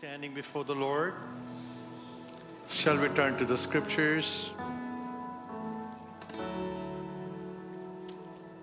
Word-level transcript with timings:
standing 0.00 0.32
before 0.32 0.64
the 0.64 0.74
Lord, 0.74 1.12
shall 2.70 2.96
we 2.96 3.08
turn 3.08 3.36
to 3.36 3.44
the 3.44 3.54
scriptures? 3.54 4.50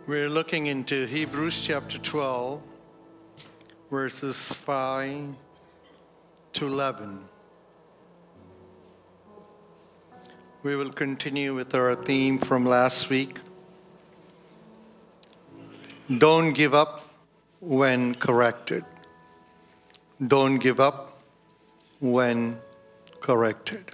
We're 0.07 0.29
looking 0.29 0.65
into 0.65 1.05
Hebrews 1.05 1.63
chapter 1.63 1.99
12, 1.99 2.59
verses 3.91 4.51
5 4.51 5.35
to 6.53 6.65
11. 6.65 7.29
We 10.63 10.75
will 10.75 10.89
continue 10.89 11.53
with 11.53 11.75
our 11.75 11.93
theme 11.93 12.39
from 12.39 12.65
last 12.65 13.11
week. 13.11 13.41
Don't 16.17 16.53
give 16.53 16.73
up 16.73 17.07
when 17.59 18.15
corrected. 18.15 18.83
Don't 20.19 20.57
give 20.57 20.79
up 20.79 21.06
when 21.99 22.59
corrected. 23.19 23.91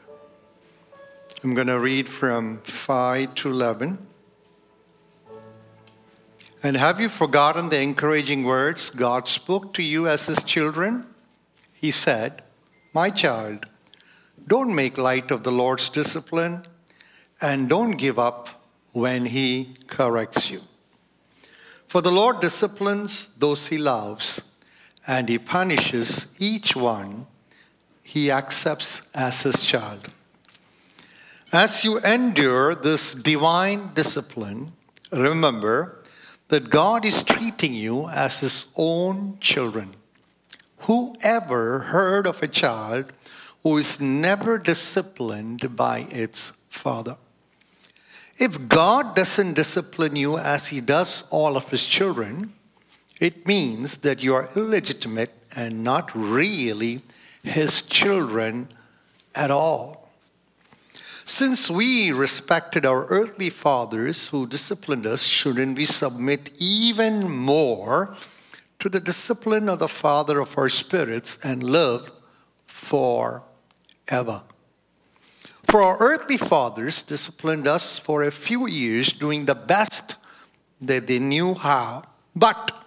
I'm 1.43 1.53
going 1.53 1.67
to 1.67 1.79
read 1.79 2.07
from 2.07 2.59
5 2.59 3.35
to 3.35 3.49
11. 3.49 4.07
And 6.61 6.77
have 6.77 7.01
you 7.01 7.09
forgotten 7.09 7.67
the 7.67 7.81
encouraging 7.81 8.45
words 8.45 8.89
God 8.89 9.27
spoke 9.27 9.73
to 9.73 9.83
you 9.83 10.07
as 10.07 10.27
His 10.27 10.43
children? 10.43 11.05
He 11.73 11.91
said, 11.91 12.43
My 12.93 13.09
child, 13.09 13.65
don't 14.47 14.73
make 14.73 14.97
light 14.97 15.31
of 15.31 15.43
the 15.43 15.51
Lord's 15.51 15.89
discipline 15.89 16.63
and 17.41 17.67
don't 17.67 17.97
give 17.97 18.17
up 18.17 18.63
when 18.93 19.25
He 19.25 19.75
corrects 19.87 20.49
you. 20.49 20.61
For 21.89 22.01
the 22.01 22.11
Lord 22.11 22.39
disciplines 22.39 23.27
those 23.37 23.67
He 23.67 23.77
loves, 23.77 24.41
and 25.05 25.27
He 25.27 25.37
punishes 25.37 26.33
each 26.39 26.75
one 26.75 27.27
He 28.13 28.29
accepts 28.29 29.01
as 29.15 29.41
His 29.41 29.65
child. 29.65 30.11
As 31.51 31.83
you 31.83 31.97
endure 31.97 32.75
this 32.75 33.11
divine 33.15 33.89
discipline, 33.95 34.73
remember 35.11 36.03
that 36.49 36.69
God 36.69 37.05
is 37.05 37.23
treating 37.23 37.73
you 37.73 38.07
as 38.09 38.41
His 38.41 38.67
own 38.77 39.39
children. 39.39 39.95
Who 40.85 41.15
ever 41.23 41.79
heard 41.79 42.27
of 42.27 42.43
a 42.43 42.47
child 42.47 43.11
who 43.63 43.77
is 43.79 43.99
never 43.99 44.59
disciplined 44.59 45.75
by 45.75 46.05
its 46.11 46.51
father? 46.69 47.17
If 48.37 48.67
God 48.67 49.15
doesn't 49.15 49.55
discipline 49.55 50.15
you 50.17 50.37
as 50.37 50.67
He 50.67 50.81
does 50.81 51.27
all 51.31 51.57
of 51.57 51.71
His 51.71 51.83
children, 51.83 52.53
it 53.19 53.47
means 53.47 53.97
that 54.05 54.21
you 54.21 54.35
are 54.35 54.49
illegitimate 54.55 55.33
and 55.55 55.83
not 55.83 56.11
really 56.13 57.01
His 57.43 57.81
children 57.81 58.69
at 59.35 59.51
all. 59.51 60.11
Since 61.25 61.69
we 61.69 62.11
respected 62.11 62.85
our 62.85 63.05
earthly 63.05 63.49
fathers 63.49 64.27
who 64.29 64.45
disciplined 64.45 65.05
us, 65.05 65.23
shouldn't 65.23 65.77
we 65.77 65.85
submit 65.85 66.51
even 66.59 67.29
more 67.29 68.15
to 68.79 68.89
the 68.89 68.99
discipline 68.99 69.69
of 69.69 69.79
the 69.79 69.87
Father 69.87 70.39
of 70.39 70.57
our 70.57 70.69
spirits 70.69 71.37
and 71.43 71.63
live 71.63 72.11
forever? 72.65 73.43
For 75.65 75.81
our 75.81 75.97
earthly 75.99 76.37
fathers 76.37 77.03
disciplined 77.03 77.67
us 77.67 77.97
for 77.97 78.23
a 78.23 78.31
few 78.31 78.67
years, 78.67 79.13
doing 79.13 79.45
the 79.45 79.55
best 79.55 80.17
that 80.81 81.07
they 81.07 81.19
knew 81.19 81.53
how. 81.53 82.03
But 82.35 82.82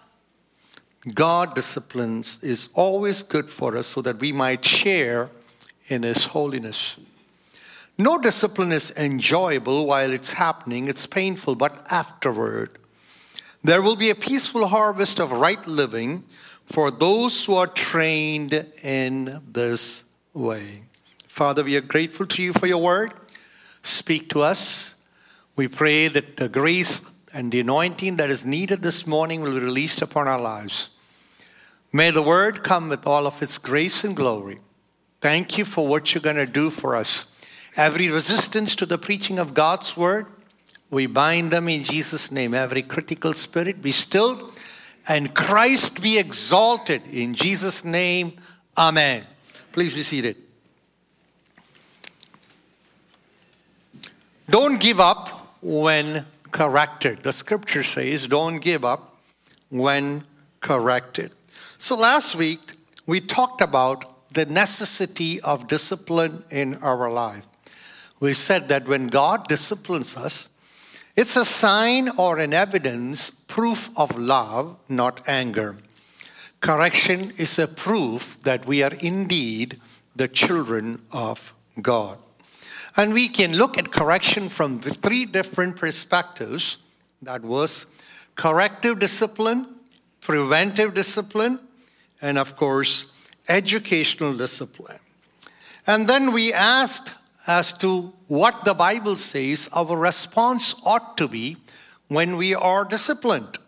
God 1.14 1.54
disciplines 1.54 2.42
is 2.42 2.68
always 2.74 3.22
good 3.22 3.48
for 3.48 3.76
us 3.76 3.86
so 3.86 4.02
that 4.02 4.18
we 4.18 4.32
might 4.32 4.64
share 4.64 5.30
in 5.86 6.02
His 6.02 6.26
holiness. 6.26 6.96
No 7.98 8.18
discipline 8.18 8.72
is 8.72 8.92
enjoyable 8.96 9.86
while 9.86 10.12
it's 10.12 10.32
happening, 10.32 10.88
it's 10.88 11.06
painful, 11.06 11.54
but 11.54 11.86
afterward, 11.90 12.78
there 13.62 13.80
will 13.80 13.96
be 13.96 14.10
a 14.10 14.14
peaceful 14.14 14.66
harvest 14.66 15.18
of 15.18 15.32
right 15.32 15.64
living 15.66 16.24
for 16.66 16.90
those 16.90 17.44
who 17.44 17.54
are 17.54 17.66
trained 17.66 18.52
in 18.82 19.40
this 19.50 20.04
way. 20.34 20.82
Father, 21.28 21.62
we 21.64 21.76
are 21.76 21.80
grateful 21.80 22.26
to 22.26 22.42
you 22.42 22.52
for 22.52 22.66
your 22.66 22.82
word. 22.82 23.12
Speak 23.82 24.28
to 24.30 24.40
us. 24.40 24.94
We 25.54 25.68
pray 25.68 26.08
that 26.08 26.36
the 26.36 26.48
grace 26.48 27.14
and 27.32 27.52
the 27.52 27.60
anointing 27.60 28.16
that 28.16 28.30
is 28.30 28.44
needed 28.44 28.82
this 28.82 29.06
morning 29.06 29.40
will 29.40 29.52
be 29.52 29.60
released 29.60 30.02
upon 30.02 30.28
our 30.28 30.40
lives. 30.40 30.90
May 31.96 32.10
the 32.10 32.20
word 32.20 32.62
come 32.62 32.90
with 32.90 33.06
all 33.06 33.26
of 33.26 33.42
its 33.42 33.56
grace 33.56 34.04
and 34.04 34.14
glory. 34.14 34.58
Thank 35.22 35.56
you 35.56 35.64
for 35.64 35.86
what 35.88 36.14
you're 36.14 36.20
going 36.20 36.36
to 36.36 36.46
do 36.46 36.68
for 36.68 36.94
us 36.94 37.24
Every 37.76 38.08
resistance 38.08 38.74
to 38.76 38.86
the 38.86 38.96
preaching 38.96 39.38
of 39.38 39.52
God's 39.52 39.96
word, 39.96 40.28
we 40.90 41.04
bind 41.06 41.50
them 41.50 41.68
in 41.68 41.82
Jesus' 41.82 42.32
name. 42.32 42.54
Every 42.54 42.82
critical 42.82 43.34
spirit 43.34 43.82
be 43.82 43.92
stilled 43.92 44.50
and 45.06 45.34
Christ 45.34 46.02
be 46.02 46.18
exalted 46.18 47.02
in 47.12 47.34
Jesus' 47.34 47.84
name. 47.84 48.32
Amen. 48.78 49.24
Please 49.72 49.92
be 49.92 50.02
seated. 50.02 50.36
Don't 54.48 54.80
give 54.80 54.98
up 54.98 55.58
when 55.60 56.24
corrected. 56.50 57.22
The 57.24 57.32
scripture 57.32 57.82
says, 57.82 58.26
don't 58.26 58.58
give 58.58 58.86
up 58.86 59.18
when 59.68 60.24
corrected. 60.60 61.32
So 61.78 61.96
last 61.96 62.34
week, 62.34 62.60
we 63.06 63.20
talked 63.20 63.60
about 63.60 64.32
the 64.32 64.46
necessity 64.46 65.40
of 65.40 65.68
discipline 65.68 66.44
in 66.50 66.76
our 66.76 67.10
life 67.10 67.44
we 68.20 68.32
said 68.32 68.68
that 68.68 68.88
when 68.88 69.08
God 69.08 69.48
disciplines 69.48 70.16
us, 70.16 70.48
it's 71.14 71.36
a 71.36 71.44
sign 71.44 72.08
or 72.18 72.38
an 72.38 72.52
evidence, 72.52 73.30
proof 73.30 73.90
of 73.96 74.16
love, 74.18 74.76
not 74.88 75.26
anger. 75.28 75.76
Correction 76.60 77.32
is 77.38 77.58
a 77.58 77.68
proof 77.68 78.38
that 78.42 78.66
we 78.66 78.82
are 78.82 78.92
indeed 79.00 79.80
the 80.14 80.28
children 80.28 81.02
of 81.12 81.54
God. 81.80 82.18
And 82.96 83.12
we 83.12 83.28
can 83.28 83.56
look 83.56 83.76
at 83.76 83.92
correction 83.92 84.48
from 84.48 84.80
the 84.80 84.94
three 84.94 85.26
different 85.26 85.76
perspectives 85.76 86.78
that 87.20 87.42
was 87.42 87.86
corrective 88.34 88.98
discipline, 88.98 89.78
preventive 90.22 90.94
discipline, 90.94 91.60
and 92.20 92.38
of 92.38 92.56
course, 92.56 93.06
educational 93.48 94.36
discipline. 94.36 94.98
And 95.86 96.08
then 96.08 96.32
we 96.32 96.52
asked 96.52 97.14
as 97.46 97.72
to 97.78 98.12
what 98.26 98.64
the 98.64 98.74
Bible 98.74 99.16
says 99.16 99.68
our 99.72 99.96
response 99.96 100.74
ought 100.84 101.16
to 101.18 101.28
be 101.28 101.56
when 102.08 102.36
we 102.36 102.54
are 102.54 102.84
disciplined. 102.84 103.58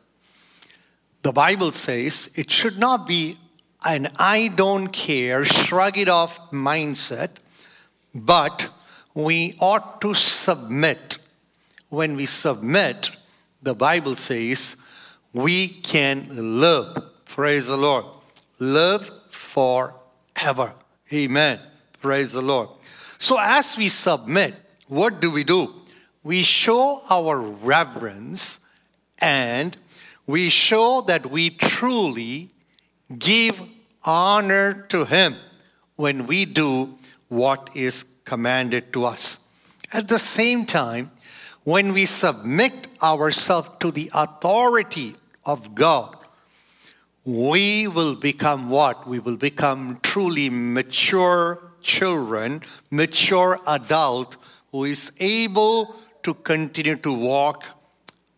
The 1.23 1.33
Bible 1.33 1.73
says 1.73 2.33
it 2.37 2.51
should 2.51 2.79
not 2.79 3.07
be 3.07 3.39
an 3.85 4.09
I 4.19 4.49
don't 4.49 4.89
care, 4.89 5.45
shrug 5.45 5.99
it 5.99 6.09
off 6.09 6.51
mindset, 6.51 7.31
but 8.15 8.69
we 9.15 9.55
ought 9.61 10.01
to 10.01 10.15
submit. 10.15 11.19
When 11.89 12.17
we 12.17 12.27
submit, 12.27 13.11
the 13.63 13.75
Bible 13.75 14.15
says 14.15 14.77
we 15.33 15.69
can 15.69 16.61
live. 16.61 17.03
Praise 17.25 17.69
the 17.69 17.77
Lord. 17.77 18.05
Live 18.59 19.11
forever. 19.31 20.75
Amen. 21.13 21.61
Praise 22.03 22.33
the 22.33 22.43
Lord. 22.43 22.69
So, 23.19 23.37
as 23.39 23.77
we 23.77 23.89
submit, 23.89 24.55
what 24.87 25.21
do 25.21 25.31
we 25.31 25.45
do? 25.45 25.75
We 26.23 26.43
show 26.43 27.01
our 27.09 27.41
reverence 27.41 28.61
and 29.19 29.77
we 30.27 30.51
show 30.51 31.03
that 31.07 31.27
we 31.27 31.51
truly 31.51 32.51
give 33.19 33.61
honor 34.05 34.83
to 34.89 35.05
Him 35.05 35.37
when 35.97 36.27
we 36.27 36.45
do 36.45 36.99
what 37.29 37.71
is 37.75 38.05
commanded 38.25 38.93
to 38.93 39.05
us. 39.05 39.41
At 39.93 40.09
the 40.09 40.19
same 40.19 40.67
time, 40.67 41.11
when 41.65 41.93
we 41.93 42.07
submit 42.07 42.89
ourselves 43.03 43.71
to 43.81 43.91
the 43.91 44.11
authority 44.15 45.15
of 45.45 45.75
God, 45.75 46.18
we 47.29 47.87
will 47.87 48.15
become 48.15 48.71
what? 48.71 49.07
We 49.07 49.19
will 49.19 49.37
become 49.37 50.01
truly 50.03 50.49
mature 50.49 51.61
children, 51.83 52.63
mature 52.91 53.61
adult 53.67 54.37
who 54.73 54.85
is 54.85 55.13
able 55.21 55.95
to 56.23 56.33
continue 56.33 56.97
to 56.97 57.13
walk 57.13 57.65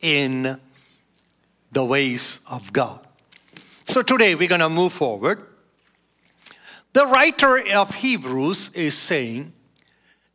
in 0.01 0.59
the 1.71 1.85
ways 1.85 2.41
of 2.51 2.73
God. 2.73 3.07
So 3.85 4.03
today 4.03 4.35
we're 4.35 4.49
going 4.49 4.61
to 4.61 4.69
move 4.69 4.93
forward. 4.93 5.41
The 6.93 7.07
writer 7.07 7.63
of 7.77 7.95
Hebrews 7.95 8.73
is 8.75 8.99
saying 8.99 9.53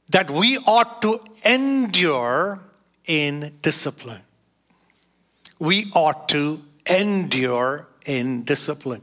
that 0.07 0.31
we 0.31 0.60
ought 0.60 1.02
to 1.02 1.19
endure 1.44 2.62
in 3.06 3.57
discipline. 3.62 4.22
We 5.60 5.92
ought 5.94 6.30
to 6.30 6.62
endure 6.90 7.90
in 8.06 8.44
discipline. 8.44 9.02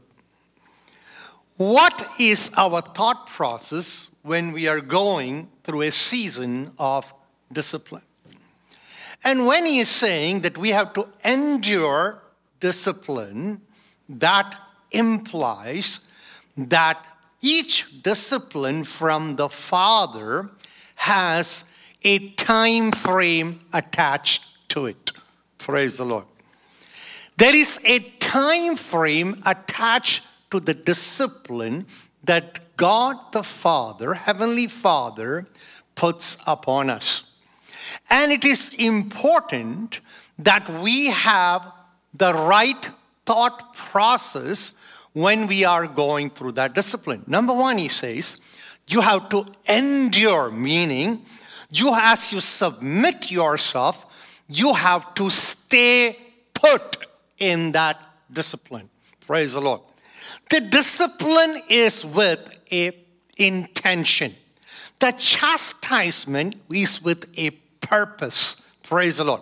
What 1.57 2.05
is 2.19 2.51
our 2.57 2.81
thought 2.81 3.27
process 3.27 4.09
when 4.23 4.51
we 4.51 4.67
are 4.67 4.81
going 4.81 5.49
through 5.63 5.81
a 5.83 5.91
season 5.91 6.71
of 6.79 7.13
discipline? 7.51 8.01
And 9.23 9.45
when 9.47 9.65
he 9.65 9.79
is 9.79 9.89
saying 9.89 10.41
that 10.41 10.57
we 10.57 10.69
have 10.69 10.93
to 10.93 11.07
endure 11.23 12.21
discipline, 12.59 13.61
that 14.09 14.59
implies 14.91 15.99
that 16.57 17.05
each 17.41 18.01
discipline 18.01 18.83
from 18.83 19.35
the 19.35 19.49
Father 19.49 20.49
has 20.95 21.65
a 22.03 22.29
time 22.31 22.91
frame 22.91 23.61
attached 23.73 24.69
to 24.69 24.87
it. 24.87 25.11
Praise 25.57 25.97
the 25.97 26.05
Lord. 26.05 26.25
There 27.37 27.55
is 27.55 27.79
a 27.85 27.99
time 28.19 28.75
frame 28.75 29.41
attached 29.45 30.25
to 30.51 30.59
the 30.59 30.73
discipline 30.73 31.85
that 32.23 32.77
God 32.77 33.17
the 33.31 33.43
Father, 33.43 34.13
Heavenly 34.13 34.67
Father, 34.67 35.47
puts 35.95 36.37
upon 36.47 36.89
us. 36.89 37.23
And 38.09 38.31
it 38.31 38.45
is 38.45 38.73
important 38.73 39.99
that 40.39 40.69
we 40.81 41.07
have 41.07 41.71
the 42.13 42.33
right 42.33 42.89
thought 43.25 43.75
process 43.75 44.73
when 45.13 45.47
we 45.47 45.63
are 45.63 45.87
going 45.87 46.29
through 46.29 46.53
that 46.53 46.73
discipline. 46.73 47.23
Number 47.27 47.53
one, 47.53 47.77
he 47.77 47.87
says, 47.87 48.37
you 48.87 49.01
have 49.01 49.29
to 49.29 49.45
endure, 49.67 50.51
meaning, 50.51 51.25
you 51.71 51.93
as 51.95 52.31
you 52.33 52.41
submit 52.41 53.31
yourself, 53.31 54.41
you 54.47 54.73
have 54.73 55.13
to 55.15 55.29
stay 55.29 56.17
put 56.53 57.02
in 57.37 57.71
that 57.73 57.99
discipline. 58.31 58.89
Praise 59.25 59.53
the 59.53 59.61
Lord. 59.61 59.81
The 60.49 60.61
discipline 60.61 61.61
is 61.69 62.05
with 62.05 62.55
a 62.71 62.91
intention. 63.37 64.33
The 64.99 65.11
chastisement 65.11 66.55
is 66.71 67.01
with 67.03 67.27
a 67.37 67.51
purpose. 67.81 68.57
Praise 68.83 69.17
the 69.17 69.23
Lord. 69.23 69.41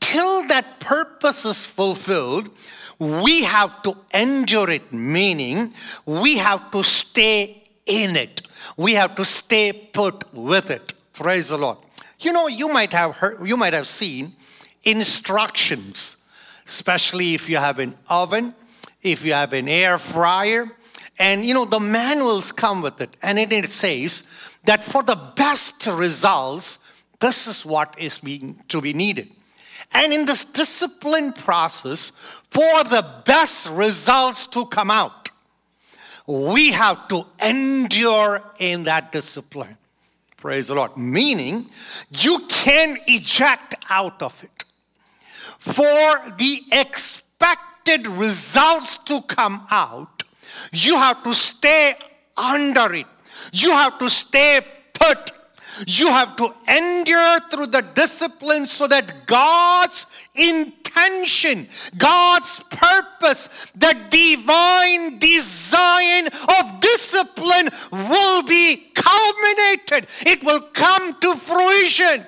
Till 0.00 0.46
that 0.48 0.80
purpose 0.80 1.44
is 1.44 1.64
fulfilled, 1.64 2.50
we 2.98 3.42
have 3.44 3.82
to 3.82 3.96
endure 4.12 4.70
it, 4.70 4.92
meaning 4.92 5.72
we 6.04 6.36
have 6.38 6.70
to 6.72 6.82
stay 6.82 7.62
in 7.86 8.16
it. 8.16 8.42
We 8.76 8.94
have 8.94 9.14
to 9.16 9.24
stay 9.24 9.72
put 9.72 10.32
with 10.34 10.70
it. 10.70 10.92
Praise 11.12 11.48
the 11.48 11.58
Lord. 11.58 11.78
You 12.20 12.32
know, 12.32 12.48
you 12.48 12.68
might 12.68 12.92
have 12.92 13.16
heard, 13.16 13.46
you 13.46 13.56
might 13.56 13.72
have 13.72 13.86
seen 13.86 14.32
instructions, 14.82 16.17
especially 16.68 17.34
if 17.34 17.48
you 17.48 17.56
have 17.56 17.78
an 17.78 17.94
oven, 18.08 18.54
if 19.02 19.24
you 19.24 19.32
have 19.32 19.54
an 19.54 19.68
air 19.68 19.98
fryer, 19.98 20.70
and 21.18 21.44
you 21.44 21.54
know 21.54 21.64
the 21.64 21.80
manuals 21.80 22.52
come 22.52 22.82
with 22.82 23.00
it, 23.00 23.16
and 23.22 23.38
it, 23.38 23.52
it 23.52 23.70
says 23.70 24.56
that 24.64 24.84
for 24.84 25.02
the 25.02 25.18
best 25.34 25.86
results, 25.86 26.78
this 27.20 27.46
is 27.46 27.64
what 27.64 27.94
is 27.98 28.18
being 28.18 28.62
to 28.68 28.80
be 28.80 28.92
needed. 28.92 29.28
And 29.92 30.12
in 30.12 30.26
this 30.26 30.44
discipline 30.44 31.32
process, 31.32 32.10
for 32.50 32.84
the 32.84 33.04
best 33.24 33.70
results 33.70 34.46
to 34.48 34.66
come 34.66 34.90
out, 34.90 35.30
we 36.26 36.72
have 36.72 37.08
to 37.08 37.24
endure 37.42 38.42
in 38.58 38.84
that 38.84 39.10
discipline. 39.10 39.78
Praise 40.36 40.66
the 40.68 40.74
Lord. 40.74 40.96
Meaning, 40.96 41.66
you 42.18 42.40
can 42.48 42.98
eject 43.06 43.74
out 43.88 44.22
of 44.22 44.44
it. 44.44 44.64
For 45.58 46.32
the 46.38 46.62
expected 46.72 48.06
results 48.06 48.98
to 48.98 49.22
come 49.22 49.66
out, 49.70 50.22
you 50.72 50.96
have 50.96 51.22
to 51.24 51.34
stay 51.34 51.94
under 52.36 52.94
it. 52.94 53.06
You 53.52 53.70
have 53.70 53.98
to 53.98 54.10
stay 54.10 54.60
put 54.92 55.32
you 55.86 56.08
have 56.08 56.36
to 56.36 56.54
endure 56.66 57.40
through 57.50 57.68
the 57.68 57.82
discipline 57.82 58.66
so 58.66 58.86
that 58.88 59.26
God's 59.26 60.06
intention, 60.34 61.68
God's 61.96 62.60
purpose, 62.70 63.70
the 63.76 63.96
divine 64.10 65.18
design 65.18 66.26
of 66.26 66.80
discipline 66.80 67.68
will 67.92 68.42
be 68.42 68.90
culminated. 68.94 70.08
It 70.26 70.42
will 70.42 70.60
come 70.60 71.18
to 71.20 71.34
fruition. 71.36 72.26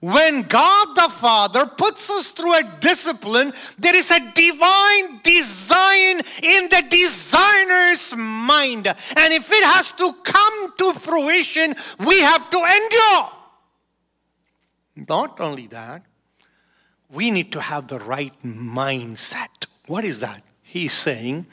When 0.00 0.42
God 0.42 0.94
the 0.94 1.08
Father 1.08 1.66
puts 1.66 2.10
us 2.10 2.28
through 2.28 2.54
a 2.54 2.62
discipline, 2.80 3.52
there 3.78 3.96
is 3.96 4.10
a 4.10 4.20
divine 4.34 5.20
design 5.22 6.20
in 6.42 6.68
the 6.68 6.84
designer's 6.90 8.14
mind. 8.14 8.86
And 8.86 9.32
if 9.32 9.50
it 9.50 9.64
has 9.64 9.92
to 9.92 10.12
come 10.22 10.76
to 10.76 10.92
fruition, 10.92 11.74
we 12.06 12.20
have 12.20 12.50
to 12.50 12.58
endure. 12.58 13.30
Not 15.08 15.40
only 15.40 15.66
that, 15.68 16.04
we 17.10 17.30
need 17.30 17.52
to 17.52 17.60
have 17.60 17.88
the 17.88 17.98
right 17.98 18.38
mindset. 18.40 19.66
What 19.86 20.04
is 20.04 20.20
that? 20.20 20.42
He's 20.62 20.92
saying 20.92 21.46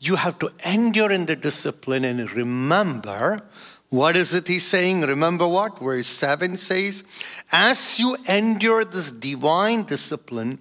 you 0.00 0.16
have 0.16 0.38
to 0.40 0.50
endure 0.66 1.10
in 1.10 1.26
the 1.26 1.36
discipline 1.36 2.04
and 2.04 2.30
remember 2.32 3.42
what 3.90 4.16
is 4.16 4.34
it 4.34 4.48
he's 4.48 4.66
saying? 4.66 5.02
Remember 5.02 5.46
what? 5.46 5.78
Verse 5.78 6.06
7 6.06 6.56
says, 6.56 7.04
As 7.52 8.00
you 8.00 8.16
endure 8.28 8.84
this 8.84 9.10
divine 9.10 9.84
discipline, 9.84 10.58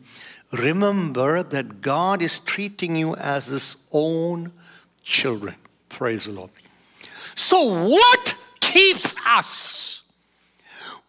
remember 0.51 1.41
that 1.43 1.81
God 1.81 2.21
is 2.21 2.39
treating 2.39 2.95
you 2.95 3.15
as 3.15 3.47
his 3.47 3.77
own 3.91 4.51
children. 5.03 5.55
Praise 5.89 6.25
the 6.25 6.31
Lord. 6.31 6.51
So, 7.33 7.87
what 7.87 8.35
keeps 8.59 9.15
us 9.25 10.03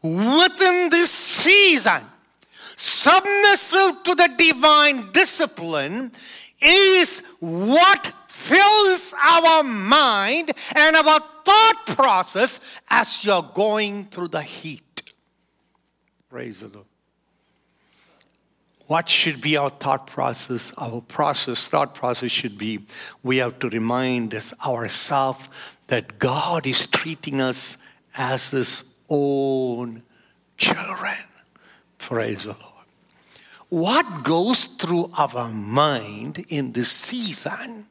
within 0.03 0.91
this 0.91 1.11
season 1.11 2.03
submissive 2.77 4.03
to 4.05 4.15
the 4.15 4.31
divine 4.37 5.11
discipline 5.13 6.13
is 6.61 7.23
what 7.41 8.13
fills 8.47 9.15
our 9.21 9.63
mind 9.63 10.53
and 10.75 10.97
our 10.97 11.21
thought 11.45 11.83
process 11.87 12.61
as 12.89 13.25
you're 13.25 13.51
going 13.55 14.05
through 14.05 14.29
the 14.29 14.43
heat. 14.43 15.03
Praise 16.31 16.61
the 16.61 16.69
Lord. 16.69 16.87
What 18.87 19.09
should 19.09 19.41
be 19.41 19.57
our 19.57 19.71
thought 19.71 20.07
process? 20.07 20.73
Our 20.79 21.01
process, 21.01 21.67
thought 21.67 21.95
process 21.95 22.31
should 22.31 22.57
be 22.57 22.87
we 23.25 23.39
have 23.39 23.59
to 23.59 23.69
remind 23.69 24.33
us 24.33 24.55
ourselves 24.65 25.49
that 25.89 26.19
God 26.19 26.67
is 26.67 26.87
treating 26.87 27.41
us 27.41 27.79
as 28.17 28.51
His 28.53 28.85
own 29.09 30.03
children. 30.57 31.19
Praise 31.99 32.45
the 32.45 32.51
Lord. 32.51 32.87
What 33.69 34.23
goes 34.23 34.65
through 34.67 35.11
our 35.19 35.49
mind 35.51 36.45
in 36.49 36.71
this 36.71 36.93
season 36.93 37.87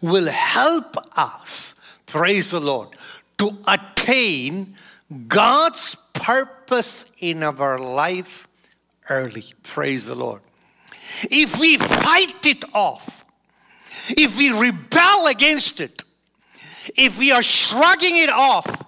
will 0.00 0.28
help 0.28 0.96
us, 1.16 1.74
praise 2.06 2.50
the 2.50 2.60
Lord, 2.60 2.88
to 3.38 3.56
attain 3.66 4.74
God's 5.26 5.96
purpose 6.12 7.10
in 7.20 7.42
our 7.42 7.78
life 7.78 8.46
early. 9.08 9.44
Praise 9.62 10.06
the 10.06 10.14
Lord. 10.14 10.42
If 11.30 11.58
we 11.58 11.76
fight 11.76 12.46
it 12.46 12.64
off, 12.72 13.24
if 14.10 14.36
we 14.36 14.52
rebel 14.52 15.26
against 15.26 15.80
it, 15.80 16.02
if 16.96 17.18
we 17.18 17.32
are 17.32 17.42
shrugging 17.42 18.16
it 18.16 18.30
off, 18.30 18.84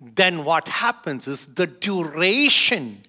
then 0.00 0.44
what 0.44 0.68
happens 0.68 1.26
is 1.26 1.54
the 1.54 1.66
duration 1.66 3.02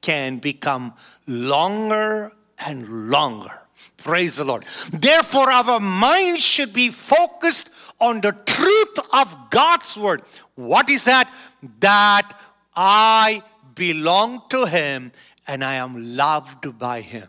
can 0.00 0.38
become 0.38 0.94
longer 1.26 2.32
and 2.66 3.10
longer. 3.10 3.60
Praise 4.02 4.36
the 4.36 4.44
Lord. 4.44 4.64
Therefore, 4.92 5.50
our 5.50 5.80
mind 5.80 6.38
should 6.38 6.72
be 6.72 6.90
focused 6.90 7.70
on 8.00 8.20
the 8.20 8.32
truth 8.32 8.98
of 9.12 9.50
God's 9.50 9.96
word. 9.96 10.22
What 10.54 10.88
is 10.88 11.04
that? 11.04 11.32
That 11.80 12.32
I 12.74 13.42
belong 13.74 14.42
to 14.50 14.64
Him 14.66 15.12
and 15.46 15.64
I 15.64 15.74
am 15.74 16.16
loved 16.16 16.78
by 16.78 17.00
Him. 17.02 17.28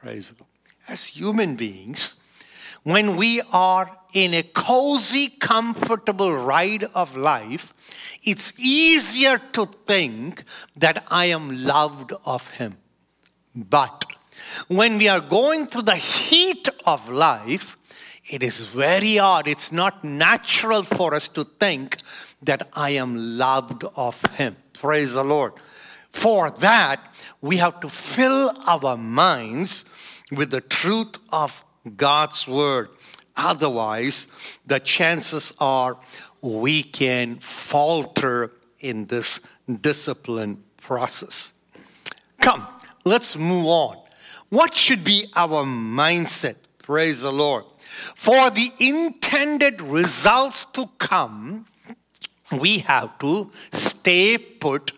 Praise 0.00 0.30
the 0.30 0.36
Lord. 0.40 0.50
As 0.88 1.06
human 1.06 1.56
beings, 1.56 2.16
when 2.82 3.16
we 3.16 3.42
are 3.52 3.90
in 4.14 4.32
a 4.34 4.42
cozy, 4.42 5.28
comfortable 5.28 6.34
ride 6.34 6.84
of 6.94 7.16
life, 7.16 7.74
it's 8.22 8.58
easier 8.58 9.38
to 9.52 9.66
think 9.86 10.42
that 10.76 11.04
I 11.10 11.26
am 11.26 11.64
loved 11.64 12.12
of 12.24 12.50
Him. 12.52 12.78
But 13.54 14.04
when 14.68 14.98
we 14.98 15.08
are 15.08 15.20
going 15.20 15.66
through 15.66 15.82
the 15.82 15.96
heat 15.96 16.68
of 16.86 17.08
life, 17.08 17.76
it 18.30 18.42
is 18.42 18.60
very 18.66 19.18
odd. 19.18 19.48
It's 19.48 19.72
not 19.72 20.04
natural 20.04 20.82
for 20.82 21.14
us 21.14 21.28
to 21.28 21.44
think 21.44 21.96
that 22.42 22.68
I 22.74 22.90
am 22.90 23.38
loved 23.38 23.84
of 23.96 24.22
Him. 24.36 24.56
Praise 24.72 25.14
the 25.14 25.24
Lord. 25.24 25.54
For 26.12 26.50
that, 26.50 27.00
we 27.40 27.56
have 27.58 27.80
to 27.80 27.88
fill 27.88 28.52
our 28.66 28.96
minds 28.96 29.84
with 30.30 30.50
the 30.50 30.60
truth 30.60 31.18
of 31.32 31.64
God's 31.96 32.46
Word. 32.46 32.88
Otherwise, 33.36 34.26
the 34.66 34.80
chances 34.80 35.52
are 35.58 35.96
we 36.42 36.82
can 36.82 37.36
falter 37.36 38.52
in 38.80 39.06
this 39.06 39.40
discipline 39.80 40.62
process. 40.76 41.52
Come, 42.38 42.66
let's 43.04 43.36
move 43.36 43.66
on. 43.66 43.96
What 44.50 44.74
should 44.74 45.04
be 45.04 45.26
our 45.36 45.64
mindset? 45.64 46.56
Praise 46.82 47.22
the 47.22 47.32
Lord. 47.32 47.64
For 47.78 48.50
the 48.50 48.72
intended 48.80 49.80
results 49.80 50.64
to 50.72 50.88
come, 50.98 51.66
we 52.58 52.78
have 52.80 53.16
to 53.20 53.52
stay 53.72 54.36
put 54.36 54.92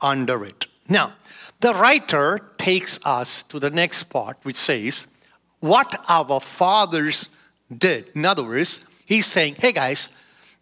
under 0.00 0.44
it. 0.44 0.66
Now, 0.88 1.14
the 1.60 1.74
writer 1.74 2.40
takes 2.58 2.98
us 3.04 3.44
to 3.44 3.60
the 3.60 3.70
next 3.70 4.04
part, 4.04 4.38
which 4.42 4.56
says, 4.56 5.06
What 5.60 6.04
our 6.08 6.40
fathers 6.40 7.28
did. 7.76 8.08
In 8.14 8.24
other 8.24 8.42
words, 8.42 8.84
he's 9.04 9.26
saying, 9.26 9.56
Hey 9.58 9.72
guys, 9.72 10.08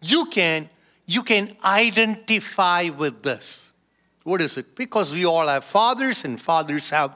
you 0.01 0.25
can, 0.27 0.69
you 1.07 1.23
can 1.23 1.55
identify 1.63 2.89
with 2.89 3.23
this. 3.23 3.71
What 4.27 4.41
is 4.41 4.57
it? 4.57 4.75
Because 4.75 5.13
we 5.13 5.25
all 5.25 5.47
have 5.47 5.63
fathers, 5.63 6.25
and 6.25 6.39
fathers 6.39 6.89
have 6.89 7.13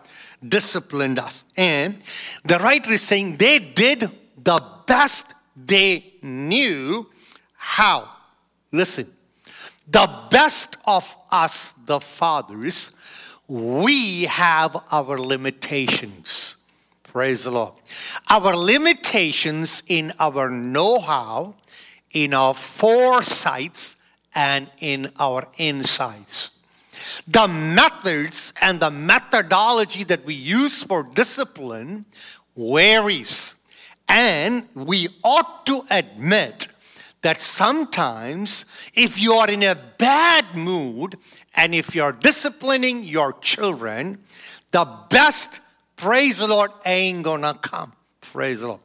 disciplined 0.47 1.19
us. 1.19 1.43
And 1.57 1.97
the 2.45 2.57
writer 2.57 2.93
is 2.93 3.01
saying 3.01 3.35
they 3.35 3.59
did 3.59 4.09
the 4.41 4.63
best 4.87 5.33
they 5.57 6.13
knew 6.21 7.09
how. 7.57 8.07
Listen, 8.71 9.07
the 9.89 10.09
best 10.29 10.77
of 10.87 11.13
us, 11.29 11.73
the 11.85 11.99
fathers, 11.99 12.91
we 13.45 14.23
have 14.23 14.81
our 14.89 15.19
limitations. 15.19 16.55
Praise 17.03 17.43
the 17.43 17.51
Lord. 17.51 17.73
Our 18.29 18.55
limitations 18.55 19.83
in 19.89 20.13
our 20.17 20.49
know 20.49 21.01
how, 21.01 21.55
in 22.13 22.33
our 22.33 22.53
foresights, 22.53 23.97
and 24.33 24.71
in 24.79 25.11
our 25.19 25.45
insights. 25.57 26.51
The 27.27 27.47
methods 27.47 28.53
and 28.61 28.79
the 28.79 28.91
methodology 28.91 30.03
that 30.05 30.25
we 30.25 30.33
use 30.33 30.83
for 30.83 31.03
discipline 31.03 32.05
varies. 32.55 33.55
And 34.07 34.67
we 34.75 35.07
ought 35.23 35.65
to 35.67 35.83
admit 35.89 36.67
that 37.21 37.39
sometimes 37.39 38.65
if 38.93 39.21
you 39.21 39.33
are 39.33 39.49
in 39.49 39.63
a 39.63 39.75
bad 39.97 40.45
mood 40.55 41.17
and 41.55 41.73
if 41.73 41.95
you're 41.95 42.11
disciplining 42.11 43.03
your 43.03 43.33
children, 43.33 44.17
the 44.71 44.85
best, 45.09 45.59
praise 45.97 46.39
the 46.39 46.47
Lord, 46.47 46.71
ain't 46.85 47.23
gonna 47.23 47.53
come. 47.53 47.93
Praise 48.21 48.61
the 48.61 48.69
Lord. 48.69 48.79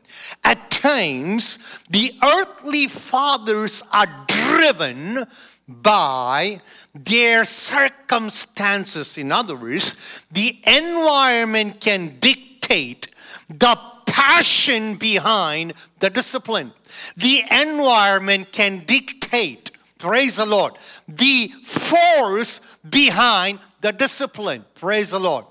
At 0.44 0.70
times, 0.70 1.58
the 1.88 2.10
earthly 2.22 2.88
fathers 2.88 3.82
are 3.92 4.08
driven 4.26 5.26
by 5.68 6.60
their 6.94 7.44
circumstances. 7.44 9.18
In 9.18 9.32
other 9.32 9.56
words, 9.56 10.24
the 10.30 10.58
environment 10.66 11.80
can 11.80 12.18
dictate 12.20 13.08
the 13.48 13.78
passion 14.06 14.96
behind 14.96 15.74
the 15.98 16.10
discipline. 16.10 16.72
The 17.16 17.42
environment 17.50 18.52
can 18.52 18.84
dictate, 18.86 19.70
praise 19.98 20.36
the 20.36 20.46
Lord, 20.46 20.74
the 21.06 21.48
force 21.64 22.60
behind 22.88 23.58
the 23.80 23.92
discipline. 23.92 24.64
Praise 24.74 25.10
the 25.10 25.20
Lord. 25.20 25.44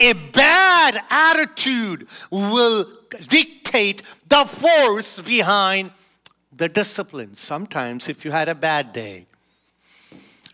A 0.00 0.12
bad 0.14 1.00
attitude 1.10 2.08
will 2.30 2.86
dictate 3.28 4.02
the 4.28 4.44
force 4.44 5.20
behind 5.20 5.92
the 6.52 6.68
discipline. 6.68 7.34
Sometimes, 7.34 8.08
if 8.08 8.24
you 8.24 8.30
had 8.30 8.48
a 8.48 8.54
bad 8.54 8.92
day, 8.92 9.26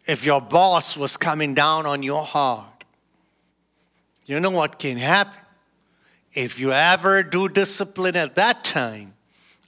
if 0.07 0.25
your 0.25 0.41
boss 0.41 0.97
was 0.97 1.17
coming 1.17 1.55
down 1.55 1.87
on 1.87 2.03
your 2.03 2.25
heart, 2.25 2.85
you 4.27 4.41
know 4.41 4.51
what 4.51 4.79
can 4.79 4.97
happen? 4.97 5.41
If 6.33 6.59
you 6.59 6.73
ever 6.73 7.23
do 7.23 7.49
discipline 7.49 8.17
at 8.17 8.35
that 8.35 8.65
time, 8.65 9.15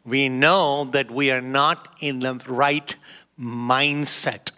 we 0.05 0.29
know 0.29 0.85
that 0.93 1.11
we 1.11 1.31
are 1.31 1.41
not 1.41 1.89
in 2.01 2.21
the 2.21 2.35
right 2.49 2.95
mindset. 3.39 4.51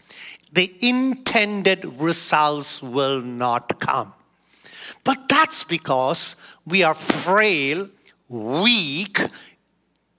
The 0.52 0.74
intended 0.80 1.84
results 1.98 2.82
will 2.82 3.20
not 3.20 3.78
come. 3.80 4.14
But 5.04 5.28
that's 5.28 5.64
because 5.64 6.36
we 6.66 6.82
are 6.82 6.94
frail, 6.94 7.88
weak 8.28 9.20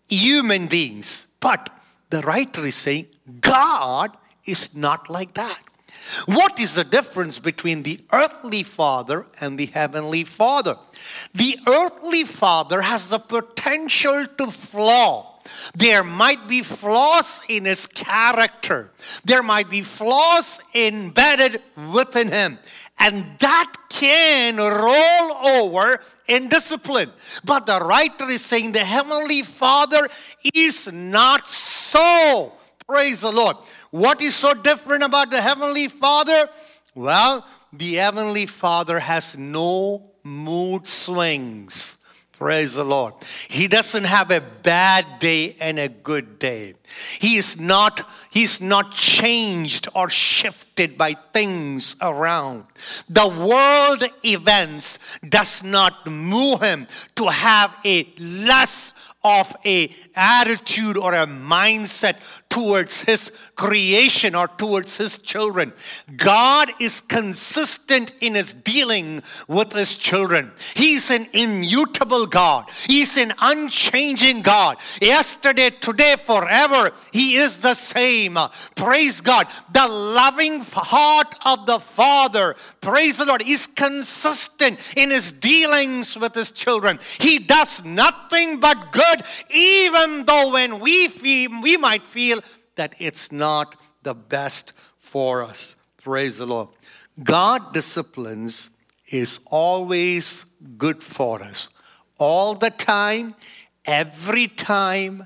human 0.08 0.68
beings. 0.68 1.28
But 1.40 1.70
the 2.10 2.22
writer 2.22 2.66
is 2.66 2.76
saying 2.76 3.08
God 3.40 4.16
is 4.50 4.76
not 4.76 5.10
like 5.10 5.34
that. 5.36 5.60
What 6.26 6.60
is 6.60 6.76
the 6.76 6.84
difference 6.84 7.40
between 7.40 7.84
the 7.84 8.00
earthly 8.12 8.64
father 8.64 9.28
and 9.42 9.58
the 9.58 9.68
heavenly 9.68 10.24
father? 10.24 10.78
The 11.34 11.58
earthly 11.68 12.24
father 12.24 12.82
has 12.82 13.10
the 13.10 13.20
potential 13.20 14.26
to 14.38 14.48
flaw. 14.48 15.40
There 15.76 16.04
might 16.04 16.48
be 16.48 16.62
flaws 16.62 17.42
in 17.48 17.66
his 17.66 17.88
character. 17.88 18.92
There 19.26 19.44
might 19.44 19.70
be 19.70 19.82
flaws 19.82 20.60
embedded 20.74 21.62
within 21.92 22.30
him. 22.30 22.60
And 23.00 23.26
that 23.40 23.74
can 23.90 24.58
roll 24.58 25.62
over 25.62 26.02
in 26.28 26.50
discipline. 26.50 27.12
But 27.44 27.66
the 27.66 27.80
writer 27.80 28.30
is 28.30 28.44
saying 28.46 28.74
the 28.74 28.80
Heavenly 28.80 29.42
Father 29.42 30.08
is 30.54 30.92
not 30.92 31.48
so. 31.48 32.54
Praise 32.90 33.22
the 33.22 33.32
Lord. 33.32 33.56
What 33.92 34.20
is 34.20 34.34
so 34.34 34.56
different 34.56 35.04
about 35.04 35.30
the 35.30 35.40
Heavenly 35.40 35.90
Father? 35.90 36.50
Well, 36.96 37.46
the 37.72 37.94
Heavenly 37.94 38.48
Father 38.48 38.98
has 38.98 39.38
no 39.38 40.10
mood 40.24 40.88
swings. 40.88 42.00
Praise 42.32 42.74
the 42.74 42.84
Lord. 42.84 43.14
He 43.48 43.68
doesn't 43.68 44.06
have 44.06 44.32
a 44.32 44.42
bad 44.42 45.20
day 45.20 45.56
and 45.62 45.78
a 45.78 45.88
good 45.88 46.40
day. 46.40 46.74
He 47.20 47.36
is 47.36 47.60
not, 47.60 48.10
he's 48.32 48.60
not 48.60 48.94
changed 48.94 49.88
or 49.94 50.10
shifted 50.10 50.98
by 50.98 51.14
things 51.32 51.96
around. 52.02 52.64
The 53.08 53.28
world 53.28 54.04
events 54.24 55.20
does 55.20 55.64
not 55.64 56.08
move 56.08 56.64
him 56.64 56.88
to 57.18 57.28
have 57.28 57.76
a 57.86 58.08
less 58.20 58.94
of 59.24 59.56
a 59.66 59.94
attitude 60.16 60.98
or 60.98 61.14
a 61.14 61.26
mindset 61.28 62.16
towards 62.50 63.04
his 63.04 63.32
creation 63.56 64.34
or 64.34 64.48
towards 64.48 64.98
his 64.98 65.20
children. 65.20 65.72
God 66.18 66.70
is 66.82 67.00
consistent 67.00 68.14
in 68.22 68.34
his 68.34 68.54
dealing 68.54 69.22
with 69.48 69.74
his 69.74 69.96
children. 69.96 70.52
He's 70.76 71.12
an 71.12 71.28
immutable 71.34 72.26
God. 72.26 72.70
He's 72.88 73.18
an 73.18 73.34
unchanging 73.40 74.42
God. 74.42 74.78
Yesterday, 75.00 75.70
today, 75.70 76.16
forever, 76.18 76.92
he 77.14 77.36
is 77.36 77.60
the 77.60 77.76
same. 77.76 78.38
Praise 78.76 79.22
God. 79.22 79.48
The 79.72 79.88
loving 79.88 80.62
heart 80.62 81.36
of 81.46 81.68
the 81.68 81.80
Father, 81.80 82.56
praise 82.82 83.20
the 83.20 83.26
Lord, 83.26 83.44
is 83.46 83.68
consistent 83.68 84.98
in 84.98 85.12
his 85.12 85.32
dealings 85.32 86.18
with 86.18 86.34
his 86.34 86.50
children. 86.50 87.00
He 87.20 87.38
does 87.38 87.86
nothing 87.86 88.60
but 88.60 88.92
good, 88.92 89.22
even 89.54 90.26
though 90.26 90.54
when 90.54 90.80
we 90.80 91.08
feel 91.08 91.52
we 91.62 91.78
might 91.78 92.02
feel 92.02 92.39
that 92.80 92.96
it's 92.98 93.30
not 93.30 93.76
the 94.04 94.16
best 94.16 94.72
for 95.00 95.44
us. 95.44 95.76
Praise 96.02 96.38
the 96.38 96.46
Lord. 96.46 96.70
God 97.22 97.74
disciplines 97.74 98.70
is 99.12 99.42
always 99.52 100.46
good 100.78 101.04
for 101.04 101.42
us. 101.44 101.68
All 102.18 102.54
the 102.54 102.70
time, 102.70 103.36
every 103.84 104.48
time, 104.48 105.26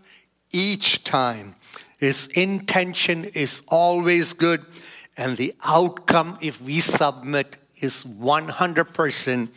each 0.52 1.04
time. 1.04 1.54
His 2.00 2.26
intention 2.30 3.24
is 3.36 3.62
always 3.68 4.34
good, 4.34 4.66
and 5.16 5.38
the 5.38 5.54
outcome, 5.64 6.40
if 6.42 6.60
we 6.60 6.80
submit, 6.80 7.58
is 7.82 8.04
100% 8.04 9.50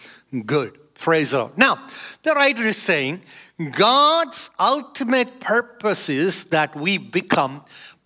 good. 0.44 0.78
Praise 0.98 1.30
the 1.30 1.38
Lord. 1.38 1.58
Now, 1.58 1.78
the 2.22 2.32
writer 2.32 2.64
is 2.64 2.76
saying 2.76 3.22
God's 3.72 4.50
ultimate 4.58 5.40
purpose 5.40 6.08
is 6.08 6.44
that 6.46 6.74
we 6.74 6.98
become 6.98 7.62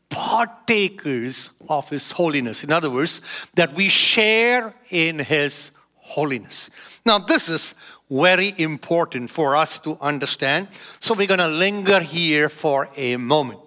partakers 0.09 1.51
of 1.69 1.89
His 1.89 2.13
holiness. 2.13 2.65
In 2.65 2.73
other 2.73 2.91
words, 2.91 3.49
that 3.55 3.73
we 3.75 3.89
share 3.89 4.75
in 4.91 5.21
His 5.21 5.71
holiness. 5.95 6.71
Now, 7.07 7.19
this 7.19 7.49
is 7.49 7.75
very 8.11 8.53
important 8.59 9.31
for 9.31 9.57
us 9.57 9.79
to 9.81 9.97
understand. 10.01 10.69
So, 11.01 11.15
we're 11.15 11.29
going 11.29 11.39
to 11.39 11.49
linger 11.49 12.01
here 12.01 12.49
for 12.49 12.89
a 12.97 13.17
moment. 13.17 13.61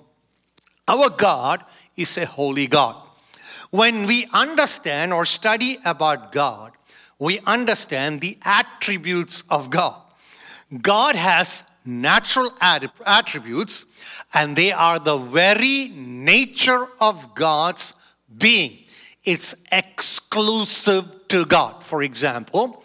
Our 0.88 1.10
God 1.10 1.64
is 1.96 2.18
a 2.18 2.26
holy 2.26 2.68
God. 2.68 2.98
When 3.72 4.06
we 4.06 4.28
understand 4.34 5.14
or 5.14 5.26
study 5.26 5.78
about 5.86 6.32
God, 6.32 6.74
we 7.20 7.40
understand 7.46 8.22
the 8.22 8.38
attributes 8.44 9.44
of 9.50 9.70
God. 9.70 10.02
God 10.82 11.16
has 11.16 11.64
natural 11.86 12.52
attributes, 12.62 13.86
and 14.34 14.56
they 14.56 14.72
are 14.72 15.00
the 15.00 15.18
very 15.18 15.90
nature 15.94 16.88
of 17.00 17.36
God's 17.36 17.94
being. 18.38 18.80
It's 19.24 19.56
exclusive 19.72 21.06
to 21.30 21.46
God. 21.46 21.84
For 21.84 22.04
example, 22.04 22.84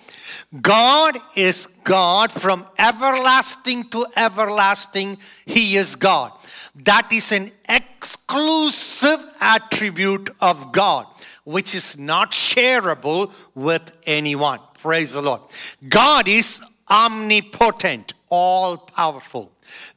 God 0.61 1.17
is 1.37 1.67
God 1.85 2.33
from 2.33 2.67
everlasting 2.79 3.85
to 3.91 4.07
everlasting. 4.17 5.19
He 5.47 5.77
is 5.77 5.97
God. 5.97 6.33
That 6.75 7.13
is 7.13 7.33
an 7.33 7.51
exclusive 7.69 9.21
attribute 9.41 10.31
of 10.41 10.73
God, 10.73 11.07
which 11.49 11.75
is 11.75 11.99
not 11.99 12.33
shareable 12.33 13.33
with 13.55 13.95
anyone. 14.05 14.61
Praise 14.83 15.15
the 15.15 15.23
Lord. 15.23 15.41
God 15.89 16.29
is 16.29 16.61
omnipotent, 16.91 18.13
all 18.29 18.77
powerful. 18.77 19.51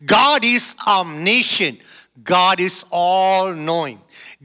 God 0.06 0.46
is 0.46 0.76
omniscient. 0.88 1.80
God 2.24 2.62
is 2.62 2.86
all 2.90 3.52
knowing. 3.52 4.00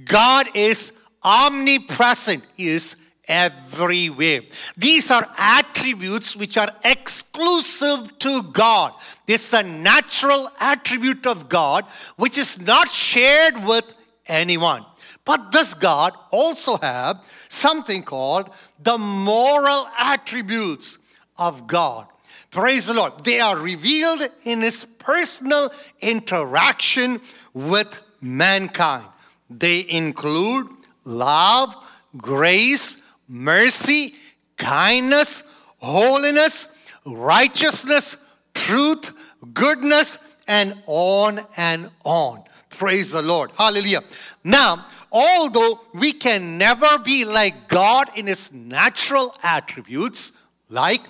God 0.04 0.48
is 0.56 0.92
omnipresent. 1.22 2.44
He 2.56 2.70
is 2.70 2.96
everywhere. 3.28 4.40
These 4.76 5.12
are 5.12 5.28
attributes 5.38 6.34
which 6.34 6.58
are 6.58 6.75
exclusive 6.84 8.18
to 8.18 8.42
God. 8.42 8.94
This 9.26 9.46
is 9.46 9.54
a 9.54 9.62
natural 9.62 10.50
attribute 10.58 11.25
of 11.28 11.48
God 11.48 11.84
which 12.16 12.36
is 12.36 12.60
not 12.60 12.90
shared 12.90 13.64
with 13.64 13.94
anyone. 14.26 14.84
But 15.26 15.50
does 15.50 15.75
God 15.75 16.16
also 16.30 16.78
have 16.78 17.23
something 17.49 18.02
called 18.02 18.49
the 18.80 18.97
moral 18.97 19.88
attributes 19.99 20.99
of 21.37 21.66
God? 21.66 22.06
Praise 22.52 22.87
the 22.87 22.95
Lord. 22.95 23.25
They 23.25 23.40
are 23.40 23.59
revealed 23.59 24.23
in 24.45 24.62
his 24.62 24.85
personal 24.85 25.71
interaction 26.00 27.21
with 27.52 28.00
mankind. 28.21 29.04
They 29.50 29.85
include 29.88 30.68
love, 31.04 31.75
grace, 32.16 33.02
mercy, 33.28 34.14
kindness, 34.56 35.42
holiness, 35.78 36.68
righteousness, 37.04 38.16
truth, 38.54 39.12
goodness, 39.52 40.18
and 40.47 40.80
on 40.87 41.40
and 41.56 41.90
on. 42.04 42.45
Praise 42.71 43.12
the 43.12 43.23
Lord. 43.23 43.50
Hallelujah. 43.56 44.02
Now, 44.45 44.87
although 45.16 45.80
we 45.94 46.12
can 46.12 46.58
never 46.58 46.99
be 46.99 47.25
like 47.25 47.68
God 47.68 48.11
in 48.16 48.26
his 48.26 48.52
natural 48.52 49.35
attributes, 49.42 50.32
like 50.68 51.00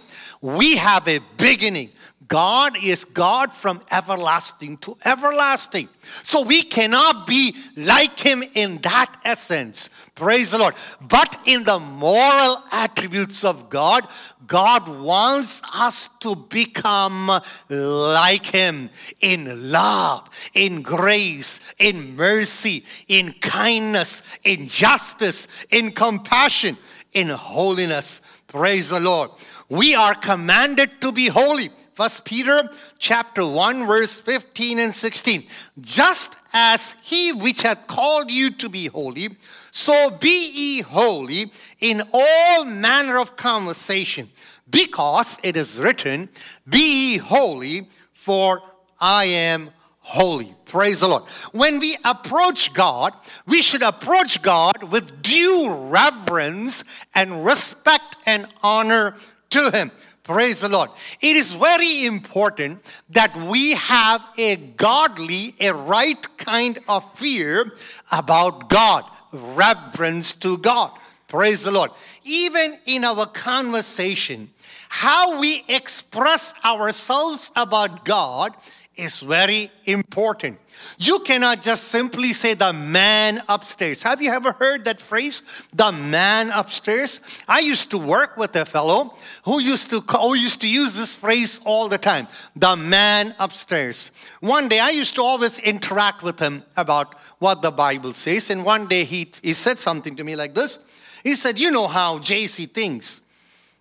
we 0.40 0.76
have 0.76 1.08
a 1.08 1.18
beginning, 1.36 1.90
God 2.28 2.76
is 2.82 3.04
God 3.04 3.52
from 3.52 3.80
everlasting 3.90 4.78
to 4.78 4.96
everlasting. 5.04 5.88
So 6.02 6.42
we 6.42 6.62
cannot 6.62 7.26
be 7.26 7.54
like 7.76 8.18
Him 8.18 8.42
in 8.54 8.78
that 8.78 9.16
essence. 9.24 9.90
Praise 10.14 10.52
the 10.52 10.58
Lord. 10.58 10.74
But 11.00 11.38
in 11.44 11.64
the 11.64 11.78
moral 11.78 12.62
attributes 12.72 13.44
of 13.44 13.68
God, 13.68 14.08
God 14.46 14.88
wants 14.88 15.62
us 15.74 16.08
to 16.20 16.36
become 16.36 17.40
like 17.68 18.46
Him 18.46 18.90
in 19.20 19.70
love, 19.70 20.28
in 20.54 20.82
grace, 20.82 21.60
in 21.78 22.16
mercy, 22.16 22.84
in 23.08 23.34
kindness, 23.34 24.22
in 24.44 24.68
justice, 24.68 25.48
in 25.70 25.92
compassion, 25.92 26.76
in 27.12 27.28
holiness. 27.28 28.20
Praise 28.46 28.90
the 28.90 29.00
Lord. 29.00 29.30
We 29.68 29.94
are 29.94 30.14
commanded 30.14 31.00
to 31.00 31.12
be 31.12 31.26
holy. 31.26 31.70
First 31.96 32.26
Peter 32.26 32.68
chapter 32.98 33.46
1 33.46 33.86
verse 33.86 34.20
15 34.20 34.78
and 34.80 34.94
16. 34.94 35.44
Just 35.80 36.36
as 36.52 36.94
he 37.00 37.32
which 37.32 37.62
hath 37.62 37.86
called 37.86 38.30
you 38.30 38.50
to 38.50 38.68
be 38.68 38.88
holy, 38.88 39.30
so 39.70 40.10
be 40.10 40.50
ye 40.50 40.82
holy 40.82 41.50
in 41.80 42.02
all 42.12 42.66
manner 42.66 43.18
of 43.18 43.36
conversation, 43.36 44.28
because 44.68 45.38
it 45.42 45.56
is 45.56 45.80
written, 45.80 46.28
Be 46.68 47.12
ye 47.12 47.16
holy, 47.16 47.88
for 48.12 48.60
I 49.00 49.24
am 49.24 49.70
holy. 50.00 50.54
Praise 50.66 51.00
the 51.00 51.08
Lord. 51.08 51.22
When 51.52 51.78
we 51.78 51.96
approach 52.04 52.74
God, 52.74 53.14
we 53.46 53.62
should 53.62 53.82
approach 53.82 54.42
God 54.42 54.82
with 54.82 55.22
due 55.22 55.72
reverence 55.72 56.84
and 57.14 57.42
respect 57.42 58.16
and 58.26 58.46
honor 58.62 59.14
to 59.48 59.70
Him. 59.70 59.90
Praise 60.26 60.58
the 60.58 60.68
Lord. 60.68 60.90
It 61.20 61.36
is 61.36 61.52
very 61.52 62.04
important 62.04 62.82
that 63.10 63.36
we 63.36 63.74
have 63.74 64.20
a 64.36 64.56
godly, 64.56 65.54
a 65.60 65.72
right 65.72 66.36
kind 66.36 66.80
of 66.88 67.08
fear 67.16 67.72
about 68.10 68.68
God, 68.68 69.04
reverence 69.32 70.32
to 70.42 70.58
God. 70.58 70.90
Praise 71.28 71.62
the 71.62 71.70
Lord. 71.70 71.92
Even 72.24 72.76
in 72.86 73.04
our 73.04 73.26
conversation, 73.26 74.50
how 74.88 75.38
we 75.38 75.62
express 75.68 76.54
ourselves 76.64 77.52
about 77.54 78.04
God 78.04 78.52
is 78.96 79.20
very 79.20 79.70
important. 79.84 80.58
You 80.98 81.20
cannot 81.20 81.62
just 81.62 81.88
simply 81.88 82.32
say 82.32 82.54
the 82.54 82.72
man 82.72 83.42
upstairs. 83.48 84.02
Have 84.02 84.22
you 84.22 84.30
ever 84.30 84.52
heard 84.52 84.84
that 84.86 85.00
phrase? 85.00 85.42
The 85.74 85.92
man 85.92 86.50
upstairs? 86.50 87.20
I 87.46 87.60
used 87.60 87.90
to 87.90 87.98
work 87.98 88.36
with 88.36 88.56
a 88.56 88.64
fellow 88.64 89.14
who 89.44 89.60
used 89.60 89.90
to 89.90 90.00
call, 90.00 90.30
who 90.30 90.34
used 90.34 90.60
to 90.62 90.68
use 90.68 90.94
this 90.94 91.14
phrase 91.14 91.60
all 91.64 91.88
the 91.88 91.98
time. 91.98 92.28
The 92.54 92.76
man 92.76 93.34
upstairs. 93.38 94.10
One 94.40 94.68
day 94.68 94.80
I 94.80 94.90
used 94.90 95.14
to 95.16 95.22
always 95.22 95.58
interact 95.58 96.22
with 96.22 96.40
him 96.40 96.62
about 96.76 97.14
what 97.38 97.62
the 97.62 97.70
Bible 97.70 98.14
says. 98.14 98.50
And 98.50 98.64
one 98.64 98.86
day 98.86 99.04
he, 99.04 99.30
he 99.42 99.52
said 99.52 99.78
something 99.78 100.16
to 100.16 100.24
me 100.24 100.36
like 100.36 100.54
this. 100.54 100.78
He 101.22 101.34
said, 101.34 101.58
You 101.58 101.70
know 101.70 101.86
how 101.86 102.18
JC 102.18 102.70
thinks. 102.70 103.20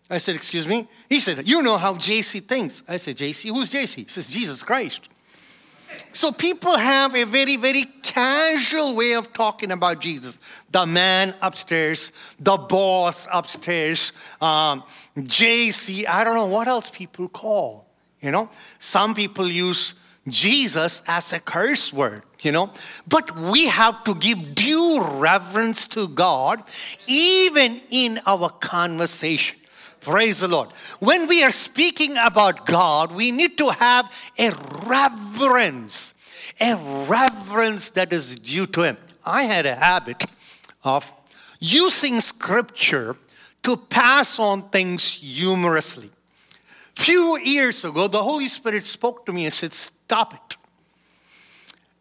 I 0.10 0.18
said, 0.18 0.36
Excuse 0.36 0.68
me? 0.68 0.88
He 1.10 1.20
said, 1.20 1.48
You 1.48 1.62
know 1.62 1.78
how 1.78 1.96
JC 1.96 2.42
thinks. 2.44 2.84
I 2.88 2.98
said, 2.98 3.18
JC? 3.18 3.50
Who's 3.50 3.70
JC? 3.70 3.96
He 3.96 4.06
says, 4.08 4.30
Jesus 4.30 4.64
Christ. 4.64 5.02
So 6.12 6.32
people 6.32 6.78
have 6.78 7.16
a 7.16 7.24
very, 7.26 7.56
very 7.56 7.86
casual 8.04 8.96
way 8.96 9.14
of 9.14 9.34
talking 9.34 9.72
about 9.72 10.02
Jesus. 10.02 10.40
The 10.72 10.86
man 10.86 11.34
upstairs, 11.42 12.12
the 12.40 12.58
boss 12.58 13.28
upstairs, 13.32 14.12
um, 14.42 14.84
JC, 15.18 16.08
I 16.08 16.24
don't 16.24 16.36
know 16.36 16.48
what 16.48 16.68
else 16.68 16.90
people 16.90 17.28
call. 17.28 17.86
You 18.22 18.32
know, 18.32 18.50
some 18.80 19.14
people 19.14 19.48
use 19.48 19.94
Jesus 20.28 21.04
as 21.08 21.32
a 21.34 21.40
curse 21.40 21.94
word, 21.94 22.24
you 22.42 22.52
know. 22.52 22.72
But 23.08 23.38
we 23.38 23.68
have 23.68 24.04
to 24.06 24.16
give 24.16 24.56
due 24.56 25.04
reverence 25.04 25.86
to 25.88 26.08
God 26.08 26.64
even 27.08 27.80
in 27.92 28.20
our 28.26 28.50
conversation. 28.50 29.60
Praise 30.06 30.42
the 30.42 30.48
Lord. 30.48 30.70
When 31.00 31.28
we 31.28 31.44
are 31.44 31.50
speaking 31.50 32.16
about 32.16 32.68
God, 32.68 33.12
we 33.12 33.32
need 33.32 33.58
to 33.58 33.70
have 33.72 34.06
a 34.38 34.52
reverence, 34.86 36.14
a 36.62 36.76
reverence 37.10 37.90
that 37.90 38.14
is 38.14 38.36
due 38.36 38.68
to 38.68 38.84
Him. 38.84 38.98
I 39.26 39.46
had 39.46 39.66
a 39.66 39.74
habit 39.74 40.26
of 40.84 41.12
using 41.60 42.20
scripture 42.20 43.16
to 43.64 43.78
pass 43.78 44.38
on 44.38 44.70
things 44.70 45.12
humorously. 45.12 46.12
Few 46.96 47.40
years 47.40 47.84
ago, 47.84 48.08
the 48.08 48.22
Holy 48.22 48.48
Spirit 48.48 48.84
spoke 48.84 49.26
to 49.26 49.34
me 49.34 49.46
and 49.46 49.54
said, 49.56 49.74
Stop 49.74 50.36
it. 50.36 50.58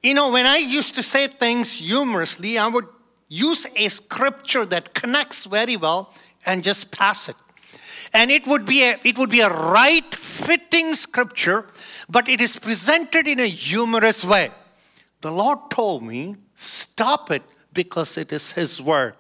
You 0.02 0.12
know, 0.12 0.30
when 0.30 0.44
I 0.44 0.58
used 0.58 0.94
to 0.96 1.02
say 1.02 1.26
things 1.26 1.78
humorously, 1.78 2.58
I 2.58 2.68
would 2.68 2.86
use 3.28 3.66
a 3.74 3.88
scripture 3.88 4.66
that 4.66 4.92
connects 4.92 5.46
very 5.46 5.78
well 5.78 6.12
and 6.44 6.62
just 6.62 6.92
pass 6.92 7.30
it 7.30 7.36
and 8.14 8.30
it 8.30 8.46
would 8.46 8.64
be 8.64 8.82
a, 8.84 8.96
it 9.04 9.18
would 9.18 9.30
be 9.30 9.40
a 9.40 9.50
right 9.50 10.14
fitting 10.14 10.94
scripture 10.94 11.66
but 12.08 12.28
it 12.28 12.40
is 12.40 12.56
presented 12.56 13.26
in 13.26 13.40
a 13.40 13.46
humorous 13.46 14.24
way. 14.24 14.50
The 15.20 15.32
lord 15.32 15.70
told 15.70 16.02
me 16.02 16.36
stop 16.54 17.30
it 17.30 17.42
because 17.72 18.16
it 18.16 18.32
is 18.32 18.52
his 18.52 18.80
word 18.80 19.14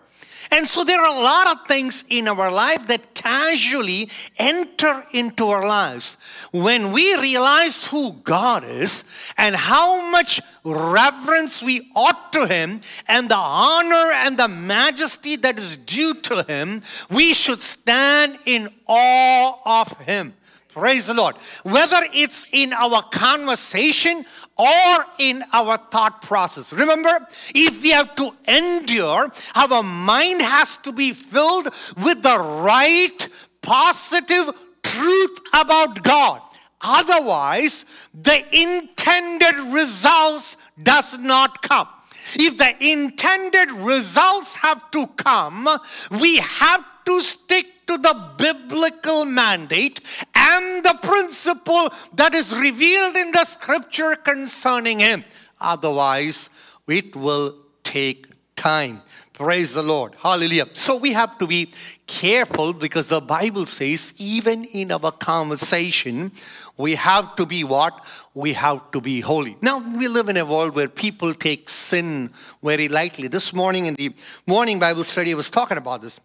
and 0.50 0.66
so 0.66 0.84
there 0.84 1.00
are 1.00 1.16
a 1.16 1.22
lot 1.22 1.46
of 1.48 1.66
things 1.66 2.04
in 2.08 2.28
our 2.28 2.50
life 2.50 2.86
that 2.86 3.14
casually 3.14 4.08
enter 4.38 5.04
into 5.12 5.48
our 5.48 5.66
lives. 5.66 6.16
When 6.52 6.92
we 6.92 7.14
realize 7.16 7.86
who 7.86 8.12
God 8.24 8.64
is 8.64 9.04
and 9.36 9.56
how 9.56 10.10
much 10.10 10.40
reverence 10.64 11.62
we 11.62 11.90
ought 11.94 12.32
to 12.32 12.46
Him 12.46 12.80
and 13.08 13.28
the 13.28 13.36
honor 13.36 14.12
and 14.12 14.38
the 14.38 14.48
majesty 14.48 15.36
that 15.36 15.58
is 15.58 15.76
due 15.76 16.14
to 16.14 16.42
Him, 16.42 16.82
we 17.10 17.34
should 17.34 17.60
stand 17.60 18.38
in 18.44 18.68
awe 18.86 19.82
of 19.82 19.96
Him. 19.98 20.34
Praise 20.74 21.06
the 21.06 21.14
Lord. 21.14 21.36
Whether 21.62 22.00
it's 22.12 22.46
in 22.52 22.72
our 22.72 23.00
conversation 23.00 24.24
or 24.56 25.06
in 25.20 25.44
our 25.52 25.76
thought 25.76 26.20
process. 26.20 26.72
Remember, 26.72 27.28
if 27.54 27.80
we 27.80 27.90
have 27.90 28.16
to 28.16 28.34
endure, 28.48 29.30
our 29.54 29.84
mind 29.84 30.42
has 30.42 30.76
to 30.78 30.90
be 30.90 31.12
filled 31.12 31.66
with 32.02 32.24
the 32.24 32.40
right, 32.40 33.28
positive 33.62 34.50
truth 34.82 35.38
about 35.52 36.02
God. 36.02 36.42
Otherwise, 36.80 37.84
the 38.12 38.44
intended 38.52 39.54
results 39.72 40.56
does 40.82 41.16
not 41.20 41.62
come. 41.62 41.86
If 42.34 42.58
the 42.58 42.74
intended 42.84 43.70
results 43.70 44.56
have 44.56 44.90
to 44.90 45.06
come, 45.06 45.68
we 46.10 46.38
have 46.38 46.84
to 47.04 47.20
stick 47.20 47.66
to 47.86 47.98
the 47.98 48.30
biblical 48.36 49.24
mandate 49.24 50.00
and 50.34 50.84
the 50.84 50.98
principle 51.02 51.92
that 52.14 52.34
is 52.34 52.54
revealed 52.56 53.16
in 53.16 53.30
the 53.32 53.44
scripture 53.44 54.16
concerning 54.16 55.00
him. 55.00 55.24
Otherwise, 55.60 56.50
it 56.86 57.14
will 57.16 57.56
take 57.82 58.26
time. 58.56 59.00
Praise 59.32 59.74
the 59.74 59.82
Lord. 59.82 60.14
Hallelujah. 60.22 60.66
So 60.74 60.96
we 60.96 61.12
have 61.12 61.38
to 61.38 61.46
be 61.48 61.72
careful 62.06 62.72
because 62.72 63.08
the 63.08 63.20
Bible 63.20 63.66
says, 63.66 64.14
even 64.18 64.64
in 64.72 64.92
our 64.92 65.10
conversation, 65.10 66.30
we 66.76 66.94
have 66.94 67.34
to 67.36 67.44
be 67.44 67.64
what? 67.64 68.00
We 68.32 68.52
have 68.52 68.92
to 68.92 69.00
be 69.00 69.20
holy. 69.20 69.56
Now, 69.60 69.78
we 69.96 70.06
live 70.06 70.28
in 70.28 70.36
a 70.36 70.46
world 70.46 70.76
where 70.76 70.88
people 70.88 71.34
take 71.34 71.68
sin 71.68 72.30
very 72.62 72.86
lightly. 72.86 73.26
This 73.26 73.52
morning 73.52 73.86
in 73.86 73.94
the 73.94 74.14
morning 74.46 74.78
Bible 74.78 75.02
study, 75.02 75.32
I 75.32 75.34
was 75.34 75.50
talking 75.50 75.78
about 75.78 76.02
this. 76.02 76.20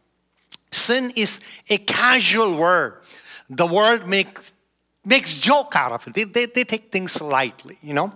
Sin 0.71 1.11
is 1.15 1.39
a 1.69 1.77
casual 1.77 2.55
word. 2.55 3.01
The 3.49 3.65
world 3.65 4.07
makes 4.07 4.53
makes 5.05 5.39
joke 5.39 5.75
out 5.75 5.91
of 5.91 6.07
it. 6.07 6.13
They, 6.13 6.23
they, 6.25 6.45
they 6.45 6.63
take 6.63 6.91
things 6.91 7.21
lightly, 7.21 7.77
you 7.81 7.93
know. 7.93 8.13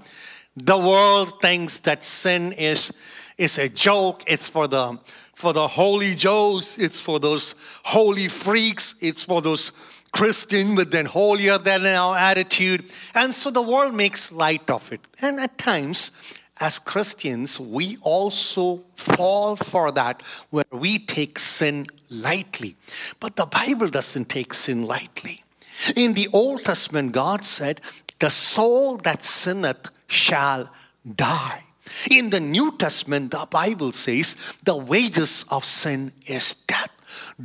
The 0.55 0.77
world 0.77 1.41
thinks 1.41 1.79
that 1.79 2.03
sin 2.03 2.51
is 2.53 2.91
is 3.37 3.57
a 3.57 3.69
joke. 3.69 4.23
It's 4.27 4.47
for 4.47 4.67
the 4.67 4.99
for 5.33 5.53
the 5.53 5.67
holy 5.67 6.15
Joes. 6.15 6.77
It's 6.77 6.99
for 6.99 7.19
those 7.19 7.55
holy 7.83 8.27
freaks. 8.27 8.95
It's 9.01 9.23
for 9.23 9.41
those 9.41 9.71
Christian 10.11 10.75
with 10.75 10.91
then 10.91 11.05
holier 11.05 11.57
than 11.57 11.83
thou 11.83 12.13
attitude. 12.13 12.91
And 13.15 13.33
so 13.33 13.49
the 13.49 13.61
world 13.61 13.95
makes 13.95 14.31
light 14.31 14.69
of 14.69 14.91
it. 14.91 15.01
And 15.21 15.39
at 15.39 15.57
times, 15.57 16.11
as 16.59 16.79
Christians, 16.79 17.59
we 17.59 17.97
also 18.01 18.83
fall 18.95 19.55
for 19.55 19.91
that 19.91 20.21
where 20.49 20.65
we 20.71 20.99
take 20.99 21.39
sin 21.39 21.87
lightly. 22.09 22.75
But 23.19 23.35
the 23.35 23.45
Bible 23.45 23.89
doesn't 23.89 24.29
take 24.29 24.53
sin 24.53 24.85
lightly. 24.85 25.43
In 25.95 26.13
the 26.13 26.29
Old 26.31 26.63
Testament, 26.63 27.11
God 27.11 27.43
said, 27.43 27.81
The 28.19 28.29
soul 28.29 28.97
that 28.97 29.23
sinneth 29.23 29.89
shall 30.07 30.69
die. 31.15 31.63
In 32.09 32.29
the 32.29 32.39
New 32.39 32.77
Testament, 32.77 33.31
the 33.31 33.47
Bible 33.49 33.91
says 33.91 34.35
the 34.63 34.75
wages 34.75 35.45
of 35.49 35.65
sin 35.65 36.13
is 36.27 36.53
death. 36.53 36.89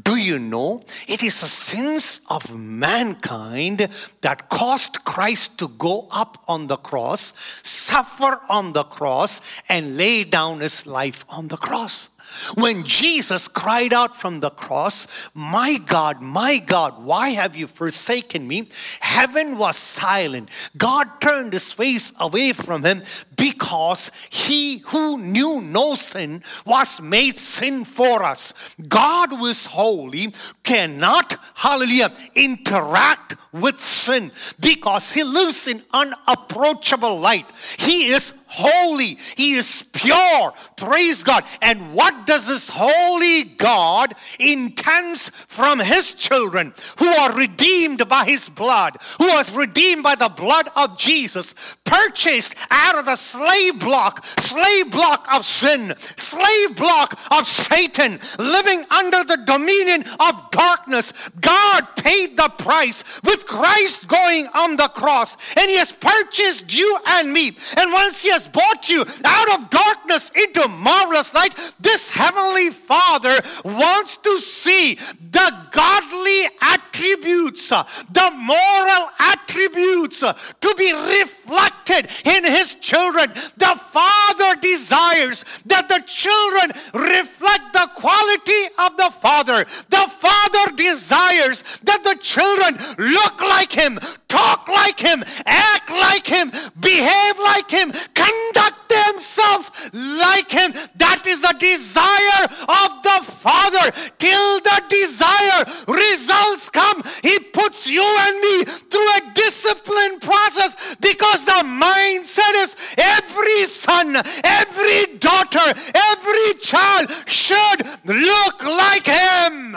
Do 0.02 0.16
you 0.16 0.38
know 0.38 0.85
it 1.07 1.22
is 1.22 1.40
the 1.40 1.46
sins 1.46 2.20
of 2.28 2.54
mankind 2.54 3.88
that 4.20 4.48
caused 4.48 5.04
Christ 5.04 5.59
to 5.59 5.68
go 5.68 6.09
up 6.11 6.42
on 6.46 6.66
the 6.66 6.76
cross, 6.76 7.33
suffer 7.62 8.40
on 8.48 8.72
the 8.72 8.85
cross, 8.85 9.40
and 9.68 9.96
lay 9.96 10.24
down 10.24 10.61
his 10.61 10.87
life 10.87 11.24
on 11.28 11.48
the 11.48 11.57
cross? 11.57 12.09
When 12.54 12.84
Jesus 12.84 13.48
cried 13.48 13.92
out 13.92 14.16
from 14.16 14.40
the 14.40 14.50
cross, 14.50 15.30
My 15.34 15.78
God, 15.78 16.20
my 16.20 16.58
God, 16.58 17.02
why 17.02 17.30
have 17.30 17.56
you 17.56 17.66
forsaken 17.66 18.46
me? 18.46 18.68
Heaven 19.00 19.58
was 19.58 19.76
silent. 19.76 20.50
God 20.76 21.20
turned 21.20 21.52
his 21.52 21.72
face 21.72 22.12
away 22.18 22.52
from 22.52 22.84
him 22.84 23.02
because 23.36 24.10
he 24.30 24.78
who 24.78 25.18
knew 25.18 25.60
no 25.60 25.94
sin 25.94 26.42
was 26.64 27.00
made 27.00 27.36
sin 27.36 27.84
for 27.84 28.22
us. 28.22 28.74
God 28.88 29.30
who 29.30 29.46
is 29.46 29.66
holy 29.66 30.32
cannot, 30.62 31.36
hallelujah, 31.54 32.12
interact 32.34 33.36
with 33.52 33.80
sin 33.80 34.30
because 34.60 35.12
he 35.12 35.22
lives 35.24 35.66
in 35.66 35.82
unapproachable 35.92 37.18
light. 37.18 37.46
He 37.78 38.08
is 38.08 38.38
holy, 38.48 39.18
he 39.37 39.54
is 39.54 39.84
pure. 39.92 40.52
Praise 40.76 41.22
God. 41.22 41.44
And 41.62 41.94
what 41.94 42.26
does 42.26 42.48
this 42.48 42.70
holy 42.72 43.44
God 43.44 44.14
intends 44.38 45.28
from 45.28 45.78
his 45.78 46.14
children 46.14 46.72
who 46.98 47.06
are 47.06 47.34
redeemed 47.34 48.08
by 48.08 48.24
his 48.24 48.48
blood, 48.48 48.96
who 49.18 49.26
was 49.26 49.54
redeemed 49.54 50.02
by 50.02 50.14
the 50.14 50.28
blood 50.28 50.68
of 50.76 50.98
Jesus, 50.98 51.76
purchased 51.84 52.54
out 52.70 52.98
of 52.98 53.06
the 53.06 53.16
slave 53.16 53.78
block, 53.78 54.24
slave 54.24 54.90
block 54.90 55.26
of 55.32 55.44
sin, 55.44 55.94
slave 56.16 56.76
block 56.76 57.18
of 57.30 57.46
Satan, 57.46 58.18
living 58.38 58.84
under 58.90 59.24
the 59.24 59.42
dominion 59.44 60.04
of 60.20 60.50
darkness. 60.50 61.28
God 61.40 61.87
paid 61.96 62.37
the 62.37 62.50
price 62.58 63.20
with 63.22 63.46
Christ 63.46 64.08
going 64.08 64.46
on 64.54 64.76
the 64.76 64.88
cross, 64.88 65.37
and 65.56 65.68
He 65.68 65.76
has 65.76 65.92
purchased 65.92 66.74
you 66.74 66.98
and 67.06 67.32
me. 67.32 67.56
And 67.76 67.92
once 67.92 68.22
He 68.22 68.30
has 68.30 68.38
bought 68.46 68.88
you 68.88 69.05
out 69.24 69.59
of 69.59 69.70
darkness 69.70 70.31
into 70.31 70.68
marvelous 70.68 71.35
light, 71.35 71.55
this 71.81 72.11
Heavenly 72.11 72.70
Father 72.70 73.40
wants 73.64 74.16
to 74.18 74.37
see 74.38 74.94
the 74.94 75.53
godly 75.72 76.48
attributes, 76.61 77.68
the 77.68 78.31
moral 78.37 79.11
attributes 79.18 80.20
to 80.20 80.74
be 80.77 80.92
reflected 80.92 82.11
in 82.24 82.44
His 82.44 82.74
children. 82.74 83.31
The 83.57 83.81
Father 83.90 84.57
desires 84.61 85.44
that 85.66 85.88
the 85.88 86.03
children 86.07 86.72
reflect 86.94 87.72
the 87.72 87.90
quality 87.94 88.62
of 88.79 88.96
the 88.96 89.11
Father. 89.20 89.64
The 89.88 90.09
Father 90.09 90.77
desires 90.77 91.62
that 91.85 92.05
the 92.05 92.16
children 92.20 92.77
look 92.98 93.40
like 93.40 93.72
Him, 93.72 93.98
talk 94.29 94.68
like 94.68 95.01
Him, 95.01 95.24
act 95.46 95.90
like 95.90 96.27
Him, 96.27 96.51
behave 96.81 97.38
like 97.38 97.70
Him, 97.70 97.92
conduct 98.28 98.88
themselves 98.88 99.70
like 99.92 100.50
Him. 100.50 100.72
That 100.96 101.26
is 101.26 101.40
the 101.40 101.54
desire 101.58 102.44
of 102.44 103.02
the 103.02 103.20
Father. 103.24 103.90
Till 104.18 104.60
the 104.60 104.82
desire 104.88 105.64
results 105.86 106.70
come, 106.70 107.02
He 107.22 107.38
puts 107.38 107.88
you 107.88 108.04
and 108.04 108.40
me 108.40 108.64
through 108.64 109.08
a 109.16 109.20
discipline 109.34 110.20
process 110.20 110.96
because 111.00 111.44
the 111.44 111.62
mindset 111.64 112.54
is 112.64 112.76
every 112.96 113.64
son, 113.64 114.16
every 114.44 115.18
daughter, 115.18 115.66
every 115.94 116.54
child 116.60 117.10
should 117.26 117.86
look 118.04 118.64
like 118.64 119.06
Him. 119.06 119.76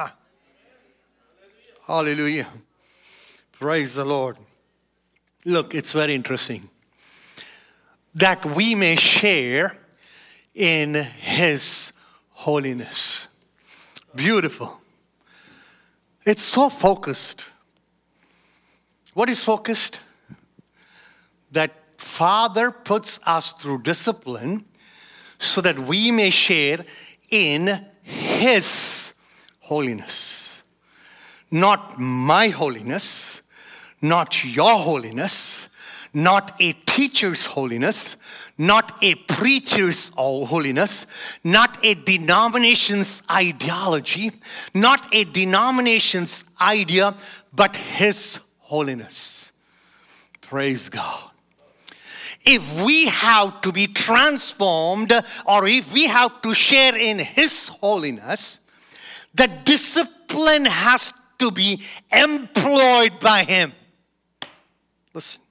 Hallelujah. 1.85 2.47
Praise 3.53 3.95
the 3.95 4.05
Lord. 4.05 4.37
Look, 5.45 5.73
it's 5.75 5.93
very 5.93 6.13
interesting 6.15 6.70
that 8.15 8.45
we 8.45 8.75
may 8.75 8.95
share 8.95 9.77
in 10.53 10.93
His 10.93 11.93
holiness. 12.29 13.27
Beautiful. 14.15 14.81
It's 16.25 16.41
so 16.41 16.69
focused. 16.69 17.47
What 19.13 19.29
is 19.29 19.43
focused? 19.43 19.99
That 21.51 21.71
Father 21.97 22.71
puts 22.71 23.19
us 23.25 23.53
through 23.53 23.83
discipline 23.83 24.65
so 25.39 25.61
that 25.61 25.79
we 25.79 26.11
may 26.11 26.29
share 26.29 26.85
in 27.29 27.85
His 28.03 29.13
holiness. 29.59 30.63
Not 31.49 31.99
my 31.99 32.49
holiness, 32.49 33.41
not 34.01 34.43
your 34.43 34.77
holiness, 34.77 35.69
not 36.13 36.59
a 36.59 36.73
teacher's 36.73 37.45
holiness, 37.45 38.17
not 38.57 39.01
a 39.01 39.15
preacher's 39.15 40.09
holiness, 40.09 41.05
not 41.43 41.77
a 41.83 41.93
denomination's 41.93 43.23
ideology, 43.31 44.31
not 44.73 45.07
a 45.13 45.23
denomination's 45.23 46.45
idea, 46.59 47.15
but 47.53 47.75
His 47.75 48.39
holiness. 48.59 49.51
Praise 50.41 50.89
God. 50.89 51.29
If 52.43 52.83
we 52.83 53.05
have 53.05 53.61
to 53.61 53.71
be 53.71 53.87
transformed 53.87 55.13
or 55.45 55.67
if 55.67 55.93
we 55.93 56.07
have 56.07 56.41
to 56.41 56.53
share 56.53 56.95
in 56.95 57.19
His 57.19 57.69
holiness, 57.69 58.59
the 59.33 59.47
discipline 59.63 60.65
has 60.65 61.13
to 61.39 61.51
be 61.51 61.81
employed 62.11 63.19
by 63.21 63.43
Him. 63.43 63.71
Listen. 65.13 65.41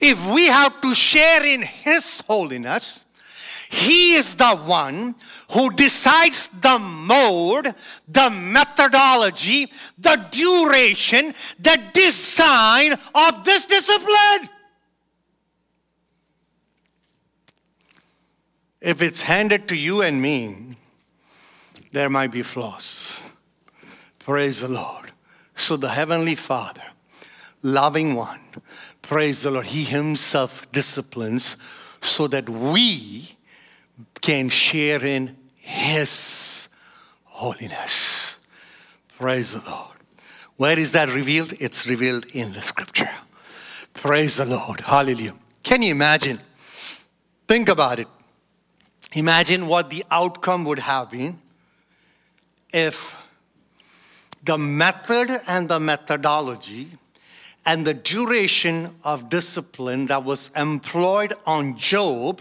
If 0.00 0.32
we 0.32 0.46
have 0.46 0.80
to 0.82 0.94
share 0.94 1.44
in 1.44 1.62
His 1.62 2.22
holiness, 2.26 3.04
He 3.70 4.14
is 4.14 4.34
the 4.36 4.56
one 4.56 5.14
who 5.52 5.70
decides 5.70 6.48
the 6.48 6.78
mode, 6.78 7.74
the 8.08 8.30
methodology, 8.30 9.70
the 9.98 10.26
duration, 10.30 11.34
the 11.58 11.80
design 11.92 12.92
of 13.14 13.44
this 13.44 13.66
discipline. 13.66 14.50
If 18.80 19.02
it's 19.02 19.22
handed 19.22 19.68
to 19.68 19.76
you 19.76 20.02
and 20.02 20.20
me, 20.20 20.76
there 21.92 22.10
might 22.10 22.30
be 22.30 22.42
flaws. 22.42 23.20
Praise 24.18 24.60
the 24.60 24.68
Lord. 24.68 25.12
So 25.54 25.76
the 25.76 25.88
Heavenly 25.88 26.34
Father 26.34 26.82
loving 27.62 28.14
one. 28.14 28.40
Praise 29.06 29.42
the 29.42 29.52
Lord. 29.52 29.66
He 29.66 29.84
himself 29.84 30.70
disciplines 30.72 31.56
so 32.02 32.26
that 32.26 32.48
we 32.48 33.36
can 34.20 34.48
share 34.48 35.04
in 35.04 35.36
his 35.54 36.66
holiness. 37.22 38.34
Praise 39.16 39.52
the 39.52 39.70
Lord. 39.70 39.96
Where 40.56 40.76
is 40.76 40.90
that 40.90 41.08
revealed? 41.08 41.52
It's 41.60 41.86
revealed 41.86 42.26
in 42.34 42.52
the 42.52 42.62
scripture. 42.62 43.10
Praise 43.94 44.38
the 44.38 44.44
Lord. 44.44 44.80
Hallelujah. 44.80 45.34
Can 45.62 45.82
you 45.82 45.92
imagine? 45.92 46.40
Think 47.46 47.68
about 47.68 48.00
it. 48.00 48.08
Imagine 49.12 49.68
what 49.68 49.88
the 49.88 50.04
outcome 50.10 50.64
would 50.64 50.80
have 50.80 51.12
been 51.12 51.38
if 52.72 53.14
the 54.42 54.58
method 54.58 55.30
and 55.46 55.68
the 55.68 55.78
methodology 55.78 56.90
and 57.66 57.84
the 57.84 57.94
duration 57.94 58.90
of 59.02 59.28
discipline 59.28 60.06
that 60.06 60.24
was 60.24 60.50
employed 60.56 61.34
on 61.44 61.76
Job 61.76 62.40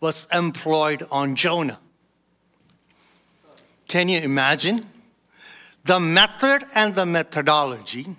was 0.00 0.26
employed 0.32 1.06
on 1.12 1.36
Jonah. 1.36 1.78
Can 3.86 4.08
you 4.08 4.18
imagine? 4.20 4.86
The 5.84 6.00
method 6.00 6.64
and 6.74 6.94
the 6.94 7.04
methodology 7.04 8.16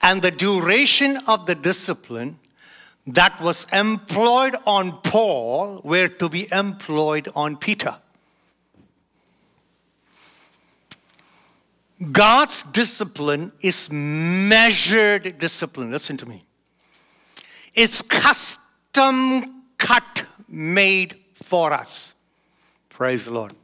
and 0.00 0.22
the 0.22 0.30
duration 0.30 1.18
of 1.28 1.46
the 1.46 1.54
discipline 1.54 2.38
that 3.06 3.40
was 3.40 3.66
employed 3.72 4.56
on 4.66 5.00
Paul 5.02 5.82
were 5.84 6.08
to 6.08 6.28
be 6.28 6.46
employed 6.50 7.28
on 7.34 7.56
Peter. 7.56 7.98
God's 12.10 12.64
discipline 12.64 13.52
is 13.60 13.90
measured 13.92 15.38
discipline. 15.38 15.90
Listen 15.92 16.16
to 16.16 16.26
me. 16.26 16.44
It's 17.74 18.02
custom 18.02 19.62
cut 19.78 20.24
made 20.48 21.16
for 21.34 21.72
us. 21.72 22.14
Praise 22.88 23.26
the 23.26 23.30
Lord. 23.30 23.54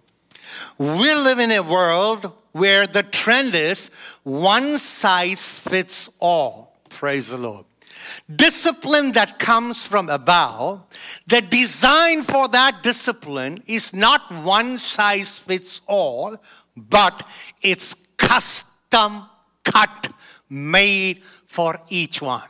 We 0.78 1.14
live 1.14 1.38
in 1.38 1.50
a 1.50 1.62
world 1.62 2.32
where 2.52 2.86
the 2.86 3.02
trend 3.02 3.54
is 3.54 3.90
one 4.22 4.78
size 4.78 5.58
fits 5.58 6.10
all. 6.20 6.76
Praise 6.88 7.28
the 7.28 7.38
Lord. 7.38 7.64
Discipline 8.34 9.12
that 9.12 9.38
comes 9.38 9.86
from 9.86 10.08
above, 10.08 10.82
the 11.26 11.40
design 11.40 12.22
for 12.22 12.48
that 12.48 12.82
discipline 12.82 13.62
is 13.66 13.92
not 13.92 14.30
one 14.30 14.78
size 14.78 15.38
fits 15.38 15.80
all, 15.86 16.36
but 16.76 17.28
it's 17.62 17.96
custom 18.18 19.22
cut 19.64 20.08
made 20.50 21.22
for 21.46 21.80
each 21.88 22.20
one. 22.20 22.42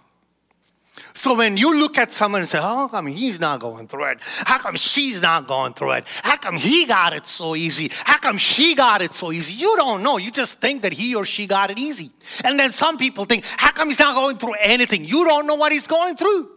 So 1.14 1.35
when 1.35 1.57
you 1.57 1.78
look 1.78 1.98
at 1.98 2.12
someone 2.12 2.40
and 2.40 2.48
say, 2.48 2.59
how 2.59 2.88
come 2.88 3.07
he's 3.07 3.40
not 3.40 3.61
going 3.61 3.88
through 3.88 4.04
it? 4.04 4.18
How 4.22 4.59
come 4.59 4.76
she's 4.76 5.20
not 5.22 5.46
going 5.46 5.74
through 5.74 5.92
it? 5.92 6.04
How 6.22 6.37
come 6.37 6.57
he 6.57 6.87
got 6.87 7.12
it 7.12 7.26
so 7.26 7.54
easy? 7.54 7.90
How 8.04 8.18
come 8.18 8.38
she 8.38 8.74
got 8.74 9.02
it 9.02 9.12
so 9.12 9.33
easy? 9.33 9.54
You 9.54 9.74
don't 9.76 10.02
know. 10.02 10.18
You 10.18 10.31
just 10.31 10.61
think 10.61 10.83
that 10.83 10.92
he 10.92 11.14
or 11.14 11.24
she 11.24 11.46
got 11.46 11.70
it 11.70 11.78
easy. 11.78 12.11
And 12.44 12.59
then 12.59 12.70
some 12.70 12.98
people 12.98 13.24
think, 13.24 13.44
how 13.44 13.72
come 13.72 13.88
he's 13.88 13.98
not 13.98 14.14
going 14.14 14.37
through 14.37 14.54
anything? 14.61 15.04
You 15.04 15.24
don't 15.24 15.46
know 15.46 15.57
what 15.57 15.72
he's 15.72 15.87
going 15.87 16.16
through. 16.16 16.50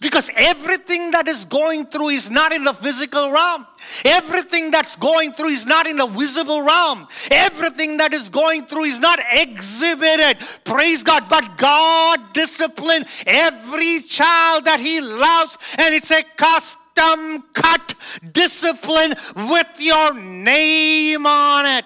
Because 0.00 0.30
everything 0.34 1.10
that 1.10 1.28
is 1.28 1.44
going 1.44 1.86
through 1.86 2.08
is 2.08 2.30
not 2.30 2.52
in 2.52 2.64
the 2.64 2.72
physical 2.72 3.30
realm. 3.30 3.66
Everything 4.04 4.70
that's 4.70 4.96
going 4.96 5.32
through 5.32 5.50
is 5.50 5.66
not 5.66 5.86
in 5.86 5.96
the 5.96 6.06
visible 6.06 6.62
realm. 6.62 7.06
Everything 7.30 7.98
that 7.98 8.14
is 8.14 8.30
going 8.30 8.66
through 8.66 8.84
is 8.84 9.00
not 9.00 9.18
exhibited. 9.32 10.38
Praise 10.64 11.02
God. 11.02 11.28
But 11.28 11.58
God 11.58 12.32
discipline 12.32 13.04
every 13.26 14.00
child 14.00 14.64
that 14.64 14.80
He 14.80 15.00
loves, 15.00 15.58
and 15.78 15.94
it's 15.94 16.10
a 16.10 16.22
custom 16.22 17.44
cut 17.52 17.94
discipline 18.32 19.14
with 19.36 19.78
your 19.78 20.14
name 20.14 21.26
on 21.26 21.66
it. 21.66 21.84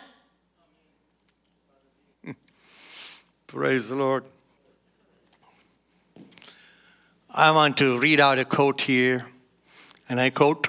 Praise 3.49 3.89
the 3.89 3.97
Lord. 3.97 4.25
I 7.33 7.53
want 7.53 7.77
to 7.77 7.97
read 8.01 8.19
out 8.19 8.41
a 8.41 8.45
quote 8.45 8.81
here, 8.81 9.25
and 10.09 10.19
I 10.19 10.31
quote 10.31 10.67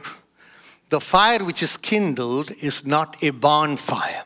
The 0.90 1.02
fire 1.02 1.44
which 1.44 1.64
is 1.64 1.76
kindled 1.76 2.52
is 2.52 2.86
not 2.86 3.24
a 3.24 3.32
bonfire, 3.32 4.26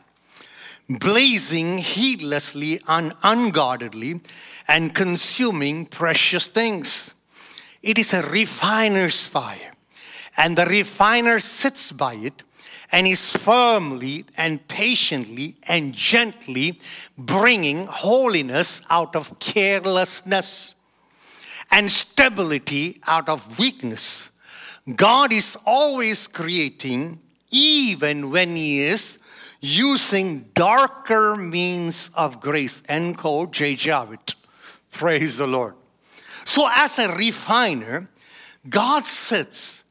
blazing 0.86 1.78
heedlessly 1.78 2.80
and 2.86 3.14
unguardedly 3.22 4.20
and 4.68 4.94
consuming 4.94 5.86
precious 5.86 6.44
things. 6.44 7.14
It 7.82 7.98
is 7.98 8.12
a 8.12 8.22
refiner's 8.22 9.26
fire, 9.26 9.72
and 10.36 10.58
the 10.58 10.66
refiner 10.66 11.38
sits 11.38 11.90
by 11.90 12.16
it 12.16 12.42
and 12.92 13.06
is 13.06 13.30
firmly 13.30 14.26
and 14.36 14.68
patiently 14.68 15.54
and 15.66 15.94
gently 15.94 16.80
bringing 17.16 17.86
holiness 17.86 18.82
out 18.90 19.16
of 19.16 19.38
carelessness 19.38 20.74
and 21.70 21.90
stability 21.90 23.00
out 23.06 23.28
of 23.28 23.58
weakness. 23.58 24.30
God 24.94 25.32
is 25.32 25.56
always 25.66 26.26
creating, 26.26 27.18
even 27.50 28.30
when 28.30 28.56
He 28.56 28.82
is 28.82 29.18
using 29.60 30.50
darker 30.54 31.36
means 31.36 32.10
of 32.16 32.40
grace. 32.40 32.82
End 32.88 33.18
quote, 33.18 33.52
J. 33.52 33.74
Jowett. 33.74 34.34
Praise 34.92 35.38
the 35.38 35.46
Lord. 35.46 35.74
So, 36.44 36.68
as 36.72 36.98
a 36.98 37.12
refiner, 37.14 38.08
God 38.68 39.04
sits 39.04 39.84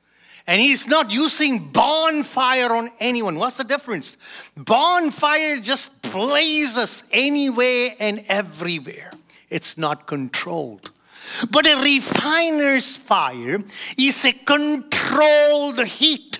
and 0.47 0.61
He's 0.61 0.87
not 0.87 1.11
using 1.11 1.71
bonfire 1.71 2.71
on 2.73 2.89
anyone. 2.99 3.35
What's 3.35 3.57
the 3.57 3.63
difference? 3.63 4.15
Bonfire 4.55 5.57
just 5.57 6.01
blazes 6.01 7.03
anywhere 7.11 7.89
and 7.99 8.23
everywhere, 8.27 9.11
it's 9.49 9.77
not 9.77 10.05
controlled. 10.05 10.91
But 11.49 11.67
a 11.67 11.81
refiner's 11.81 12.95
fire 12.95 13.63
is 13.97 14.25
a 14.25 14.33
controlled 14.33 15.83
heat 15.85 16.39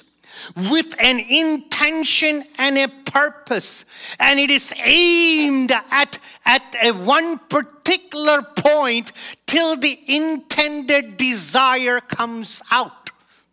with 0.55 0.95
an 0.99 1.19
intention 1.19 2.43
and 2.57 2.77
a 2.77 2.87
purpose. 2.87 3.85
And 4.19 4.39
it 4.39 4.51
is 4.51 4.73
aimed 4.77 5.71
at, 5.71 6.17
at 6.45 6.75
a 6.83 6.91
one 6.91 7.39
particular 7.49 8.41
point 8.41 9.11
till 9.45 9.75
the 9.75 9.99
intended 10.07 11.17
desire 11.17 11.99
comes 11.99 12.61
out. 12.71 13.11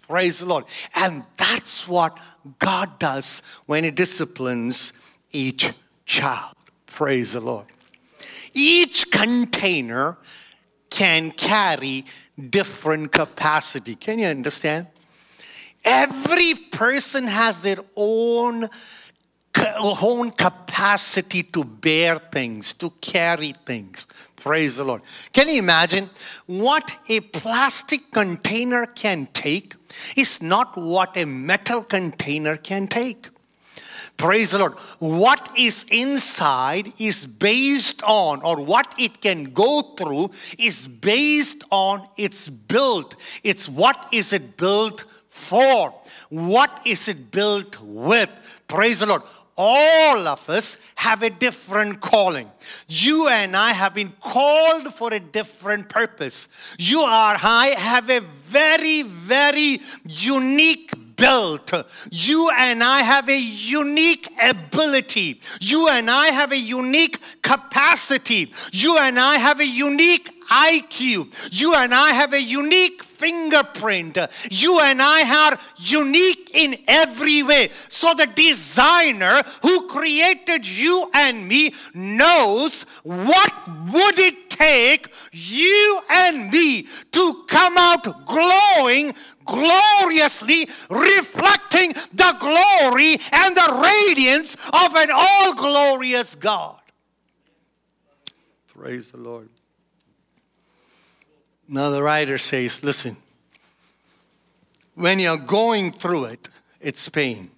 Praise 0.08 0.40
the 0.40 0.46
Lord. 0.46 0.64
And 0.94 1.24
that's 1.36 1.88
what 1.88 2.18
God 2.58 2.98
does 2.98 3.40
when 3.66 3.84
He 3.84 3.90
disciplines 3.90 4.92
each 5.30 5.70
child. 6.04 6.54
Praise 6.86 7.32
the 7.32 7.40
Lord. 7.40 7.66
Each 8.52 9.10
container 9.10 10.18
can 10.92 11.30
carry 11.32 12.04
different 12.50 13.10
capacity. 13.10 13.94
Can 13.94 14.18
you 14.18 14.26
understand? 14.26 14.86
Every 15.84 16.54
person 16.70 17.26
has 17.26 17.62
their 17.62 17.78
own 17.96 18.68
own 19.80 20.30
capacity 20.30 21.42
to 21.42 21.62
bear 21.62 22.16
things, 22.16 22.72
to 22.74 22.90
carry 23.00 23.52
things. 23.66 24.06
Praise 24.36 24.76
the 24.76 24.84
Lord. 24.84 25.02
Can 25.32 25.48
you 25.48 25.58
imagine 25.58 26.10
what 26.46 26.98
a 27.08 27.20
plastic 27.20 28.10
container 28.10 28.86
can 28.86 29.28
take 29.32 29.74
is 30.16 30.42
not 30.42 30.76
what 30.76 31.16
a 31.16 31.24
metal 31.24 31.82
container 31.82 32.56
can 32.56 32.88
take. 32.88 33.28
Praise 34.16 34.52
the 34.52 34.58
Lord. 34.58 34.74
What 34.98 35.48
is 35.58 35.84
inside 35.90 36.88
is 37.00 37.26
based 37.26 38.02
on, 38.04 38.40
or 38.42 38.62
what 38.64 38.94
it 38.98 39.20
can 39.20 39.52
go 39.52 39.82
through 39.96 40.30
is 40.58 40.86
based 40.86 41.64
on 41.70 42.06
its 42.16 42.48
build. 42.48 43.16
It's 43.42 43.68
what 43.68 44.08
is 44.12 44.32
it 44.32 44.56
built 44.56 45.04
for? 45.28 45.94
What 46.28 46.80
is 46.86 47.08
it 47.08 47.30
built 47.30 47.80
with? 47.82 48.62
Praise 48.68 49.00
the 49.00 49.06
Lord 49.06 49.22
all 49.56 50.26
of 50.26 50.48
us 50.48 50.78
have 50.94 51.22
a 51.22 51.30
different 51.30 52.00
calling. 52.00 52.50
You 52.88 53.28
and 53.28 53.56
I 53.56 53.72
have 53.72 53.94
been 53.94 54.12
called 54.20 54.92
for 54.94 55.12
a 55.12 55.20
different 55.20 55.88
purpose. 55.88 56.48
You 56.78 57.00
are 57.00 57.36
I 57.40 57.68
have 57.78 58.08
a 58.08 58.20
very, 58.20 59.02
very 59.02 59.80
unique 60.08 61.11
built. 61.16 61.72
You 62.10 62.50
and 62.50 62.82
I 62.82 63.02
have 63.02 63.28
a 63.28 63.38
unique 63.38 64.28
ability. 64.42 65.40
You 65.60 65.88
and 65.88 66.10
I 66.10 66.28
have 66.28 66.52
a 66.52 66.58
unique 66.58 67.18
capacity. 67.42 68.52
You 68.72 68.98
and 68.98 69.18
I 69.18 69.36
have 69.36 69.60
a 69.60 69.66
unique 69.66 70.42
IQ. 70.50 71.52
You 71.52 71.74
and 71.74 71.94
I 71.94 72.10
have 72.10 72.32
a 72.32 72.40
unique 72.40 73.02
fingerprint. 73.02 74.18
You 74.50 74.80
and 74.80 75.00
I 75.00 75.50
are 75.50 75.58
unique 75.76 76.50
in 76.52 76.78
every 76.86 77.42
way. 77.42 77.70
So 77.88 78.12
the 78.14 78.26
designer 78.26 79.42
who 79.62 79.88
created 79.88 80.66
you 80.66 81.10
and 81.14 81.48
me 81.48 81.74
knows 81.94 82.82
what 83.02 83.52
would 83.92 84.18
it 84.18 84.41
take 84.56 85.12
you 85.32 86.00
and 86.10 86.50
me 86.50 86.86
to 87.12 87.44
come 87.48 87.76
out 87.76 88.26
glowing, 88.26 89.14
gloriously, 89.44 90.68
reflecting 90.88 91.92
the 92.12 92.36
glory 92.38 93.16
and 93.32 93.56
the 93.56 94.08
radiance 94.08 94.54
of 94.54 94.94
an 94.96 95.10
all 95.12 95.54
glorious 95.54 96.34
God. 96.34 96.80
Praise 98.68 99.10
the 99.10 99.18
Lord. 99.18 99.48
Now, 101.68 101.90
the 101.90 102.02
writer 102.02 102.38
says, 102.38 102.82
listen, 102.82 103.16
when 104.94 105.18
you're 105.18 105.36
going 105.36 105.92
through 105.92 106.24
it, 106.26 106.48
it's 106.80 107.08
pain. 107.08 107.50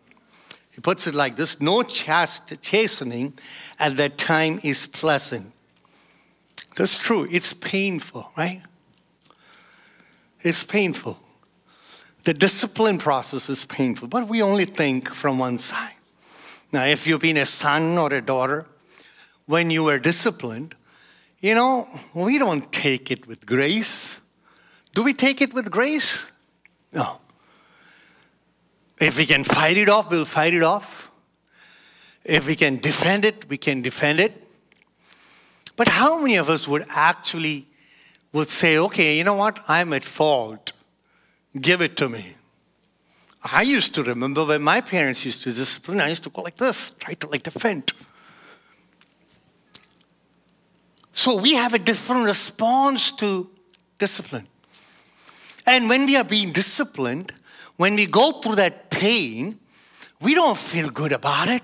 He 0.73 0.81
puts 0.81 1.07
it 1.07 1.15
like 1.15 1.37
this 1.37 1.61
no 1.61 1.83
chast- 1.83 2.61
chastening 2.61 3.33
at 3.79 3.97
that 3.97 4.19
time 4.19 4.61
is 4.63 4.87
pleasant. 4.87 5.54
That's 6.77 6.99
true. 6.99 7.27
It's 7.31 7.53
painful, 7.53 8.31
right? 8.37 8.63
It's 10.41 10.65
painful. 10.65 11.19
The 12.25 12.35
discipline 12.35 12.99
process 12.99 13.49
is 13.49 13.65
painful, 13.65 14.09
but 14.09 14.29
we 14.29 14.43
only 14.43 14.65
think 14.65 15.11
from 15.11 15.39
one 15.39 15.59
side. 15.59 15.95
Now, 16.73 16.85
if 16.85 17.07
you've 17.07 17.21
been 17.21 17.37
a 17.37 17.47
son 17.47 17.99
or 17.99 18.13
a 18.13 18.21
daughter, 18.21 18.67
when 19.47 19.71
you 19.71 19.85
were 19.85 19.99
disciplined, 19.99 20.75
you 21.41 21.55
know, 21.55 21.85
we 22.15 22.39
don't 22.39 22.73
take 22.73 23.11
it 23.11 23.27
with 23.27 23.45
grace. 23.45 24.17
Do 24.95 25.03
we 25.03 25.13
take 25.13 25.43
it 25.43 25.53
with 25.53 25.71
grace? 25.71 26.33
No. 26.93 27.21
If 28.99 29.19
we 29.19 29.27
can 29.27 29.45
fight 29.45 29.77
it 29.77 29.89
off, 29.89 30.11
we'll 30.11 30.25
fight 30.25 30.55
it 30.55 30.63
off. 30.63 31.11
If 32.25 32.47
we 32.47 32.57
can 32.57 32.77
defend 32.77 33.25
it, 33.25 33.49
we 33.49 33.59
can 33.59 33.83
defend 33.83 34.21
it. 34.21 34.44
But 35.77 35.89
how 35.89 36.21
many 36.21 36.37
of 36.37 36.49
us 36.49 36.69
would 36.69 36.85
actually 36.89 37.67
would 38.33 38.49
say, 38.49 38.79
okay, 38.79 39.19
you 39.19 39.25
know 39.25 39.35
what? 39.35 39.61
I'm 39.69 39.93
at 39.93 40.05
fault. 40.05 40.73
Give 41.61 41.81
it 41.81 41.97
to 41.99 42.09
me. 42.09 42.35
I 43.53 43.63
used 43.63 43.95
to 43.95 44.03
remember 44.03 44.45
when 44.45 44.63
my 44.63 44.81
parents 44.81 45.25
used 45.25 45.43
to 45.43 45.53
discipline, 45.53 46.01
I 46.01 46.09
used 46.09 46.23
to 46.25 46.31
go 46.31 46.43
like 46.43 46.57
this, 46.57 46.93
try 46.99 47.15
to 47.15 47.27
like 47.29 47.43
defend. 47.43 47.93
So 51.13 51.37
we 51.37 51.55
have 51.55 51.75
a 51.75 51.79
different 51.79 52.25
response 52.25 53.13
to 53.13 53.51
discipline. 53.99 54.49
And 55.67 55.89
when 55.89 56.07
we 56.07 56.17
are 56.17 56.25
being 56.25 56.53
disciplined, 56.53 57.33
when 57.77 57.95
we 57.95 58.07
go 58.07 58.41
through 58.41 58.57
that 58.57 58.91
pain, 58.91 59.59
we 60.21 60.35
don't 60.35 60.59
feel 60.59 60.91
good 60.91 61.13
about 61.13 61.49
it. 61.49 61.63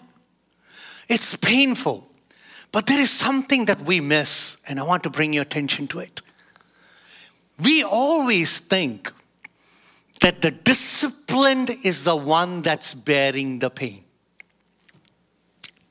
It's 1.09 1.35
painful. 1.37 2.10
But 2.73 2.87
there 2.87 3.01
is 3.01 3.11
something 3.11 3.65
that 3.65 3.81
we 3.81 4.01
miss, 4.01 4.59
and 4.69 4.79
I 4.79 4.85
want 4.85 5.03
to 5.03 5.11
bring 5.11 5.33
your 5.33 5.43
attention 5.43 5.89
to 5.89 5.99
it. 5.99 6.21
We 7.63 7.83
always 7.83 8.59
think 8.59 9.13
that 10.21 10.43
the 10.43 10.51
disciplined 10.51 11.71
is 11.85 12.05
the 12.05 12.17
one 12.17 12.63
that's 12.63 12.95
bearing 12.95 13.59
the 13.59 13.71
pain. 13.71 14.05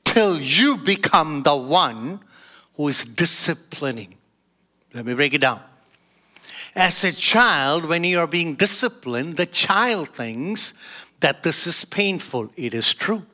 Till 0.04 0.40
you 0.40 0.76
become 0.76 1.42
the 1.42 1.54
one 1.54 2.20
who 2.74 2.88
is 2.88 3.04
disciplining. 3.04 4.16
Let 4.94 5.04
me 5.04 5.14
break 5.14 5.34
it 5.34 5.40
down. 5.40 5.60
As 6.74 7.04
a 7.04 7.12
child, 7.12 7.84
when 7.84 8.04
you 8.04 8.20
are 8.20 8.26
being 8.26 8.54
disciplined, 8.54 9.36
the 9.36 9.46
child 9.46 10.08
thinks 10.08 10.72
that 11.20 11.42
this 11.42 11.66
is 11.66 11.84
painful. 11.84 12.50
It 12.56 12.74
is 12.74 12.94
true. 12.94 13.26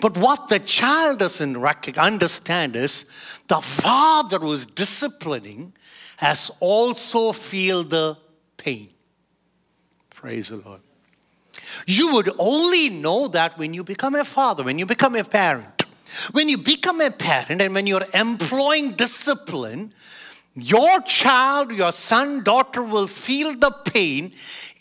But 0.00 0.16
what 0.16 0.48
the 0.48 0.58
child 0.58 1.18
doesn't 1.18 1.56
understand 1.56 2.76
is 2.76 3.04
the 3.48 3.60
father 3.60 4.38
who 4.38 4.52
is 4.52 4.66
disciplining 4.66 5.72
has 6.18 6.50
also 6.60 7.32
feel 7.32 7.84
the 7.84 8.16
pain. 8.56 8.90
Praise 10.10 10.48
the 10.48 10.56
Lord. 10.56 10.80
You 11.86 12.14
would 12.14 12.30
only 12.38 12.90
know 12.90 13.28
that 13.28 13.58
when 13.58 13.74
you 13.74 13.84
become 13.84 14.14
a 14.14 14.24
father, 14.24 14.62
when 14.62 14.78
you 14.78 14.86
become 14.86 15.16
a 15.16 15.24
parent. 15.24 15.80
When 16.32 16.48
you 16.48 16.58
become 16.58 17.00
a 17.00 17.10
parent 17.10 17.60
and 17.60 17.72
when 17.72 17.86
you're 17.86 18.06
employing 18.14 18.92
discipline, 18.92 19.94
your 20.62 21.00
child, 21.02 21.70
your 21.70 21.92
son, 21.92 22.42
daughter 22.42 22.82
will 22.82 23.06
feel 23.06 23.54
the 23.56 23.70
pain 23.70 24.32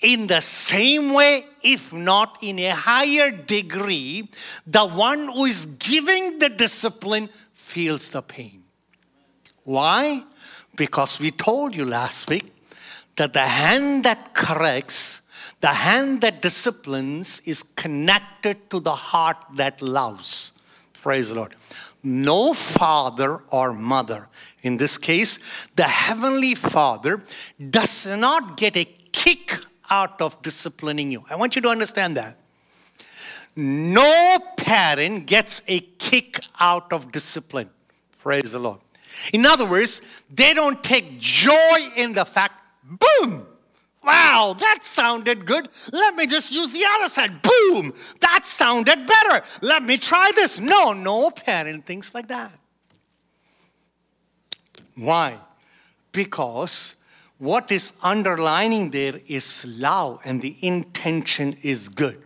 in 0.02 0.28
the 0.28 0.42
same 0.42 1.14
way, 1.14 1.44
if 1.64 1.94
not 1.94 2.38
in 2.42 2.60
a 2.60 2.70
higher 2.70 3.32
degree. 3.32 4.30
The 4.66 4.88
one 4.88 5.28
who 5.28 5.46
is 5.46 5.66
giving 5.66 6.40
the 6.40 6.50
discipline 6.50 7.30
feels 7.54 8.10
the 8.10 8.22
pain. 8.22 8.64
Why? 9.64 10.24
Because 10.76 11.20
we 11.20 11.32
told 11.32 11.76
you 11.76 11.86
last 11.86 12.30
week 12.30 12.54
that 13.16 13.34
the 13.34 13.48
hand 13.48 14.06
that 14.06 14.34
corrects, 14.34 15.22
the 15.62 15.68
hand 15.68 16.22
that 16.22 16.42
disciplines, 16.42 17.42
is 17.46 17.64
connected 17.64 18.70
to 18.70 18.80
the 18.80 18.96
heart 18.96 19.38
that 19.56 19.82
loves. 19.82 20.54
Praise 21.02 21.30
the 21.30 21.36
Lord 21.36 21.56
no 22.04 22.54
father 22.54 23.44
or 23.50 23.74
mother. 23.74 24.28
In 24.62 24.78
this 24.78 24.98
case, 24.98 25.68
the 25.76 25.84
Heavenly 25.84 26.56
Father 26.56 27.22
does 27.70 28.08
not 28.08 28.58
get 28.58 28.78
a 28.78 28.86
kick 29.12 29.58
out 29.90 30.22
of 30.22 30.42
disciplining 30.42 31.12
you. 31.12 31.24
I 31.30 31.36
want 31.36 31.56
you 31.56 31.62
to 31.64 31.70
understand 31.70 32.18
that. 32.18 32.38
No 33.56 34.40
parent 34.56 35.26
gets 35.26 35.62
a 35.68 35.80
kick 35.80 36.40
out 36.60 36.94
of 36.94 37.12
discipline. 37.12 37.70
Praise 38.22 38.52
the 38.52 38.60
Lord. 38.60 38.80
In 39.34 39.46
other 39.46 39.66
words, 39.66 40.02
they 40.30 40.54
don't 40.54 40.84
take 40.84 41.20
joy 41.20 41.90
in 41.98 42.14
the 42.14 42.26
fact, 42.26 42.54
boom, 42.84 43.48
Wow, 44.04 44.56
that 44.58 44.80
sounded 44.82 45.46
good. 45.46 45.68
Let 45.92 46.16
me 46.16 46.26
just 46.26 46.52
use 46.52 46.72
the 46.72 46.86
other 46.96 47.08
side. 47.08 47.42
Boom, 47.42 47.94
that 48.22 48.46
sounded 48.46 49.06
better. 49.06 49.44
Let 49.62 49.84
me 49.84 49.98
try 49.98 50.32
this. 50.36 50.60
No, 50.60 50.94
no 50.94 51.32
parent 51.32 51.86
thinks 51.86 52.14
like 52.14 52.28
that. 52.28 52.58
Why? 54.96 55.38
Because 56.12 56.96
what 57.38 57.72
is 57.72 57.94
underlining 58.02 58.92
there 58.92 59.16
is 59.28 59.66
love 59.78 60.22
and 60.26 60.42
the 60.42 60.56
intention 60.62 61.56
is 61.62 61.90
good. 61.90 62.22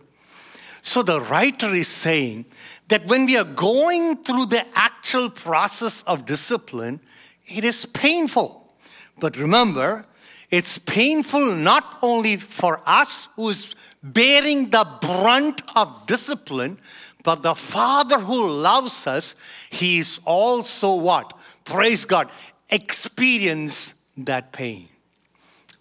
So 0.82 1.02
the 1.02 1.20
writer 1.20 1.72
is 1.72 1.88
saying 1.88 2.44
that 2.88 3.06
when 3.06 3.26
we 3.26 3.36
are 3.36 3.44
going 3.44 4.22
through 4.24 4.46
the 4.46 4.66
actual 4.74 5.30
process 5.30 6.02
of 6.02 6.26
discipline, 6.26 7.00
it 7.46 7.64
is 7.64 7.86
painful. 7.86 8.74
But 9.18 9.36
remember, 9.36 10.04
it's 10.50 10.78
painful 10.78 11.54
not 11.56 11.98
only 12.02 12.36
for 12.36 12.80
us 12.86 13.28
who's 13.36 13.74
bearing 14.02 14.70
the 14.70 14.86
brunt 15.00 15.62
of 15.74 16.06
discipline, 16.06 16.78
but 17.22 17.42
the 17.42 17.54
Father 17.54 18.20
who 18.20 18.48
loves 18.48 19.06
us, 19.06 19.34
He 19.70 19.98
is 19.98 20.20
also 20.24 20.94
what? 20.94 21.32
Praise 21.64 22.04
God. 22.04 22.30
Experience 22.70 23.94
that 24.18 24.52
pain. 24.52 24.88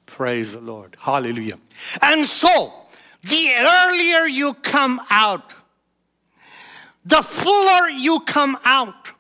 Praise 0.05 0.53
the 0.53 0.61
Lord. 0.61 0.95
Hallelujah. 0.99 1.57
And 2.01 2.25
so, 2.25 2.73
the 3.23 3.53
earlier 3.57 4.25
you 4.25 4.53
come 4.53 5.01
out, 5.09 5.53
the 7.05 7.21
fuller 7.21 7.89
you 7.89 8.21
come 8.21 8.57
out, 8.63 9.11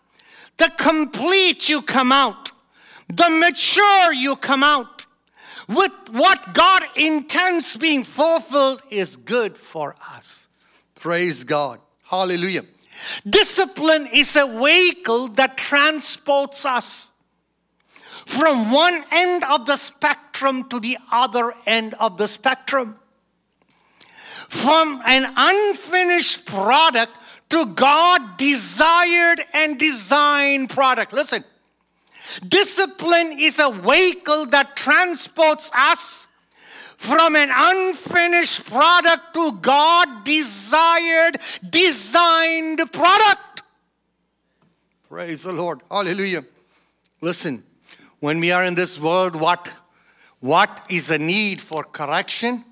the 0.57 0.71
complete 0.77 1.67
you 1.67 1.81
come 1.81 2.11
out, 2.11 2.51
the 3.07 3.29
mature 3.29 4.13
you 4.13 4.35
come 4.35 4.63
out, 4.63 4.92
with 5.67 5.91
what 6.11 6.53
God 6.53 6.83
intends 6.95 7.77
being 7.77 8.03
fulfilled 8.03 8.81
is 8.91 9.15
good 9.15 9.57
for 9.57 9.95
us. 10.11 10.47
Praise 10.95 11.43
God. 11.43 11.79
Hallelujah. 12.03 12.65
Discipline 13.27 14.07
is 14.13 14.35
a 14.35 14.47
vehicle 14.47 15.29
that 15.29 15.57
transports 15.57 16.65
us 16.65 17.11
from 18.25 18.71
one 18.71 19.03
end 19.11 19.43
of 19.43 19.65
the 19.65 19.75
spectrum 19.75 20.67
to 20.69 20.79
the 20.79 20.97
other 21.11 21.53
end 21.65 21.93
of 21.99 22.17
the 22.17 22.27
spectrum. 22.27 22.97
From 24.49 25.01
an 25.05 25.31
unfinished 25.35 26.45
product 26.45 27.17
to 27.49 27.65
God 27.65 28.37
desired 28.37 29.41
and 29.53 29.79
designed 29.79 30.69
product. 30.69 31.11
Listen, 31.13 31.43
Discipline 32.47 33.37
is 33.39 33.59
a 33.59 33.71
vehicle 33.71 34.45
that 34.47 34.75
transports 34.75 35.71
us 35.75 36.27
from 36.97 37.35
an 37.35 37.49
unfinished 37.53 38.65
product 38.65 39.33
to 39.33 39.51
God 39.53 40.23
desired, 40.23 41.37
designed 41.69 42.79
product. 42.91 43.63
Praise 45.09 45.43
the 45.43 45.51
Lord. 45.51 45.81
Hallelujah. 45.91 46.45
Listen, 47.19 47.63
when 48.19 48.39
we 48.39 48.51
are 48.51 48.63
in 48.63 48.75
this 48.75 48.99
world, 48.99 49.35
what, 49.35 49.69
what 50.39 50.85
is 50.89 51.07
the 51.07 51.19
need 51.19 51.59
for 51.59 51.83
correction? 51.83 52.63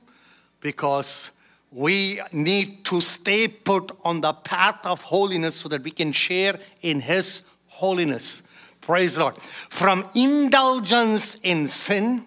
Because 0.62 1.32
we 1.72 2.20
need 2.32 2.86
to 2.86 3.02
stay 3.02 3.48
put 3.48 3.92
on 4.04 4.22
the 4.22 4.34
path 4.34 4.86
of 4.86 5.02
holiness 5.04 5.56
so 5.56 5.70
that 5.70 5.84
we 5.84 5.92
can 5.92 6.12
share 6.14 6.58
in 6.82 7.02
His 7.02 7.44
holiness. 7.68 8.44
Praise 8.82 9.16
the 9.16 9.22
Lord. 9.22 9.38
From 9.38 10.08
indulgence 10.16 11.38
in 11.44 11.68
sin 11.68 12.26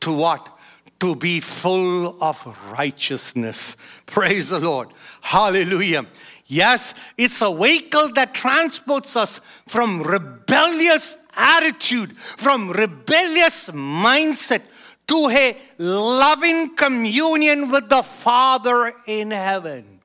to 0.00 0.12
what? 0.12 0.58
To 1.00 1.16
be 1.16 1.40
full 1.40 2.22
of 2.22 2.46
righteousness. 2.70 3.76
Praise 4.06 4.50
the 4.50 4.60
Lord. 4.60 4.88
Hallelujah. 5.22 6.06
Yes, 6.46 6.94
it's 7.16 7.40
a 7.42 7.54
vehicle 7.54 8.12
that 8.14 8.34
transports 8.34 9.16
us 9.16 9.40
from 9.66 10.02
rebellious 10.02 11.16
attitude, 11.36 12.16
from 12.18 12.70
rebellious 12.70 13.70
mindset 13.70 14.62
to 15.06 15.28
a 15.28 15.56
loving 15.78 16.76
communion 16.76 17.70
with 17.70 17.88
the 17.88 18.02
Father 18.02 18.92
in 19.06 19.30
heaven. 19.30 20.00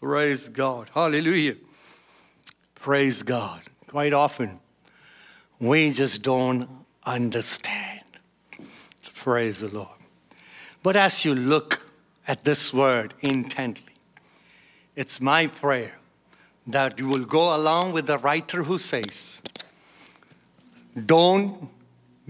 Praise 0.00 0.48
God. 0.48 0.88
Hallelujah. 0.94 1.56
Praise 2.76 3.22
God. 3.22 3.60
Quite 3.88 4.12
often, 4.12 4.60
we 5.60 5.90
just 5.90 6.22
don't 6.22 6.68
understand. 7.04 8.02
Praise 9.14 9.60
the 9.60 9.68
Lord. 9.68 9.88
But 10.82 10.96
as 10.96 11.24
you 11.24 11.34
look 11.34 11.82
at 12.26 12.44
this 12.44 12.72
word 12.72 13.14
intently, 13.20 13.94
it's 14.94 15.20
my 15.20 15.46
prayer 15.46 15.98
that 16.66 16.98
you 16.98 17.08
will 17.08 17.24
go 17.24 17.56
along 17.56 17.92
with 17.92 18.06
the 18.06 18.18
writer 18.18 18.62
who 18.62 18.78
says, 18.78 19.40
Don't 21.06 21.68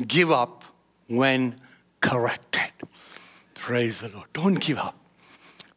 give 0.07 0.31
up 0.31 0.65
when 1.09 1.57
corrected. 2.01 2.73
Praise 3.55 4.01
the 4.01 4.09
Lord. 4.09 4.33
Don't 4.33 4.61
give 4.61 4.79
up 4.79 4.97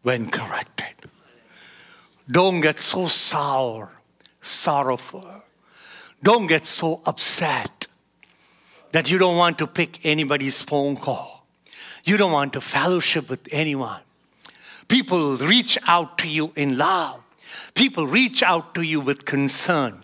when 0.03 0.29
corrected. 0.29 1.09
Don't 2.29 2.61
get 2.61 2.79
so 2.79 3.07
sour, 3.07 3.91
sorrowful. 4.41 5.43
Don't 6.23 6.47
get 6.47 6.65
so 6.65 7.01
upset 7.05 7.87
that 8.91 9.09
you 9.09 9.17
don't 9.17 9.37
want 9.37 9.57
to 9.59 9.67
pick 9.67 10.05
anybody's 10.05 10.61
phone 10.61 10.95
call. 10.95 11.45
You 12.03 12.17
don't 12.17 12.31
want 12.31 12.53
to 12.53 12.61
fellowship 12.61 13.29
with 13.29 13.47
anyone. 13.51 14.01
People 14.87 15.37
reach 15.37 15.77
out 15.87 16.17
to 16.19 16.27
you 16.27 16.51
in 16.55 16.77
love. 16.77 17.21
People 17.73 18.07
reach 18.07 18.43
out 18.43 18.75
to 18.75 18.81
you 18.81 18.99
with 18.99 19.25
concern. 19.25 20.03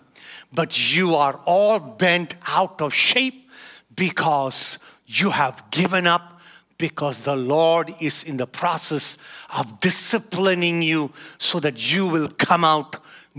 But 0.52 0.96
you 0.96 1.14
are 1.14 1.38
all 1.44 1.78
bent 1.78 2.34
out 2.46 2.80
of 2.80 2.94
shape 2.94 3.50
because 3.94 4.78
you 5.06 5.30
have 5.30 5.62
given 5.70 6.06
up 6.06 6.40
because 6.78 7.24
the 7.24 7.36
Lord 7.36 7.90
is 8.00 8.24
in 8.24 8.36
the 8.36 8.46
process 8.46 9.18
of 9.56 9.80
disciplining 9.80 10.80
you 10.80 11.12
so 11.38 11.58
that 11.60 11.92
you 11.92 12.06
will 12.06 12.28
come 12.28 12.64
out 12.64 12.96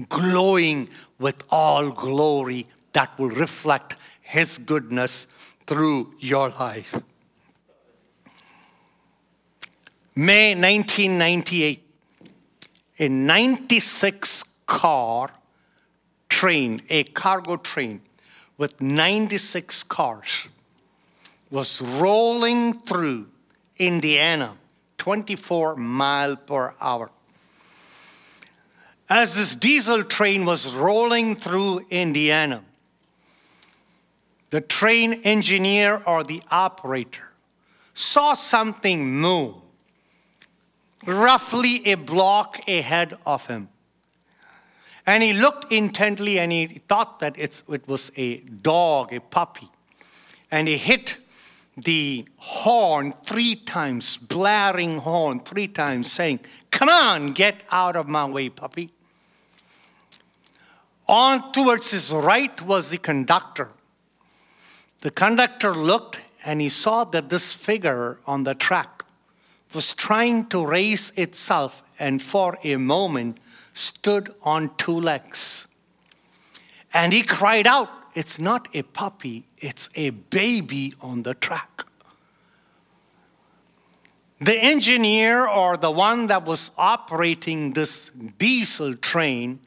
glowing 0.07 0.89
with 1.19 1.45
all 1.49 1.89
glory 1.89 2.67
that 2.93 3.17
will 3.19 3.29
reflect 3.29 3.95
His 4.21 4.57
goodness 4.57 5.27
through 5.65 6.13
your 6.19 6.49
life. 6.49 6.95
May 10.15 10.53
1998, 10.53 11.83
a 12.99 13.09
96 13.09 14.43
car 14.65 15.31
train, 16.27 16.81
a 16.89 17.03
cargo 17.03 17.57
train 17.57 18.01
with 18.57 18.81
96 18.81 19.83
cars, 19.83 20.47
was 21.49 21.81
rolling 21.81 22.73
through 22.73 23.27
Indiana 23.77 24.55
24 24.97 25.77
mile 25.77 26.35
per 26.35 26.73
hour. 26.81 27.09
As 29.10 29.36
this 29.36 29.55
diesel 29.55 30.03
train 30.03 30.45
was 30.45 30.76
rolling 30.76 31.36
through 31.36 31.86
Indiana, 31.89 32.64
the 34.51 34.62
train 34.62 35.14
engineer 35.24 36.01
or 36.05 36.24
the 36.24 36.43
operator 36.51 37.34
saw 37.95 38.34
something 38.34 39.10
move 39.10 39.55
roughly 41.05 41.88
a 41.88 41.95
block 41.95 42.60
ahead 42.68 43.16
of 43.26 43.47
him. 43.47 43.70
And 45.05 45.24
he 45.24 45.34
looked 45.34 45.72
intently 45.72 46.39
and 46.39 46.51
he 46.51 46.68
thought 46.68 47.20
that 47.20 47.38
it 47.38 47.64
was 47.88 48.12
a 48.16 48.38
dog, 48.38 49.12
a 49.12 49.20
puppy. 49.20 49.70
And 50.51 50.68
he 50.68 50.78
hit 50.78 51.18
the 51.76 52.28
horn 52.38 53.14
three 53.24 53.55
times, 53.55 54.18
blaring 54.18 54.99
horn 54.99 55.39
three 55.39 55.68
times, 55.68 56.12
saying, 56.12 56.41
Come 56.70 56.89
on, 56.89 57.34
get 57.34 57.62
out 57.72 57.95
of 57.95 58.07
my 58.07 58.26
way, 58.30 58.49
puppy. 58.49 58.91
On 61.10 61.51
towards 61.51 61.89
his 61.89 62.14
right 62.14 62.62
was 62.62 62.91
the 62.91 62.99
conductor. 62.99 63.72
The 65.01 65.10
conductor 65.10 65.74
looked 65.74 66.20
and 66.45 66.62
he 66.62 66.70
saw 66.70 67.03
that 67.05 67.30
this 67.30 67.51
figure 67.51 68.20
on 68.28 68.43
the 68.43 68.53
track 68.53 69.03
was 69.74 69.95
trying 69.95 70.45
to 70.49 70.64
raise 70.64 71.10
itself 71.18 71.82
and 71.97 72.22
for 72.22 72.60
a 72.64 72.76
moment 72.76 73.39
stood 73.74 74.30
on 74.43 74.76
two 74.78 75.01
legs. 75.01 75.68
And 76.93 77.12
he 77.12 77.24
cried 77.24 77.66
out, 77.66 77.89
It's 78.14 78.38
not 78.38 78.68
a 78.76 78.84
puppy, 78.84 79.47
it's 79.57 79.89
a 79.95 80.12
baby 80.12 80.93
on 81.01 81.24
the 81.24 81.34
track. 81.34 81.86
The 84.39 84.55
engineer 84.55 85.47
or 85.47 85.76
the 85.76 85.89
one 85.91 86.28
that 86.28 86.45
was 86.45 86.70
operating 86.78 87.74
this 87.74 88.12
diesel 88.38 88.95
train, 88.95 89.60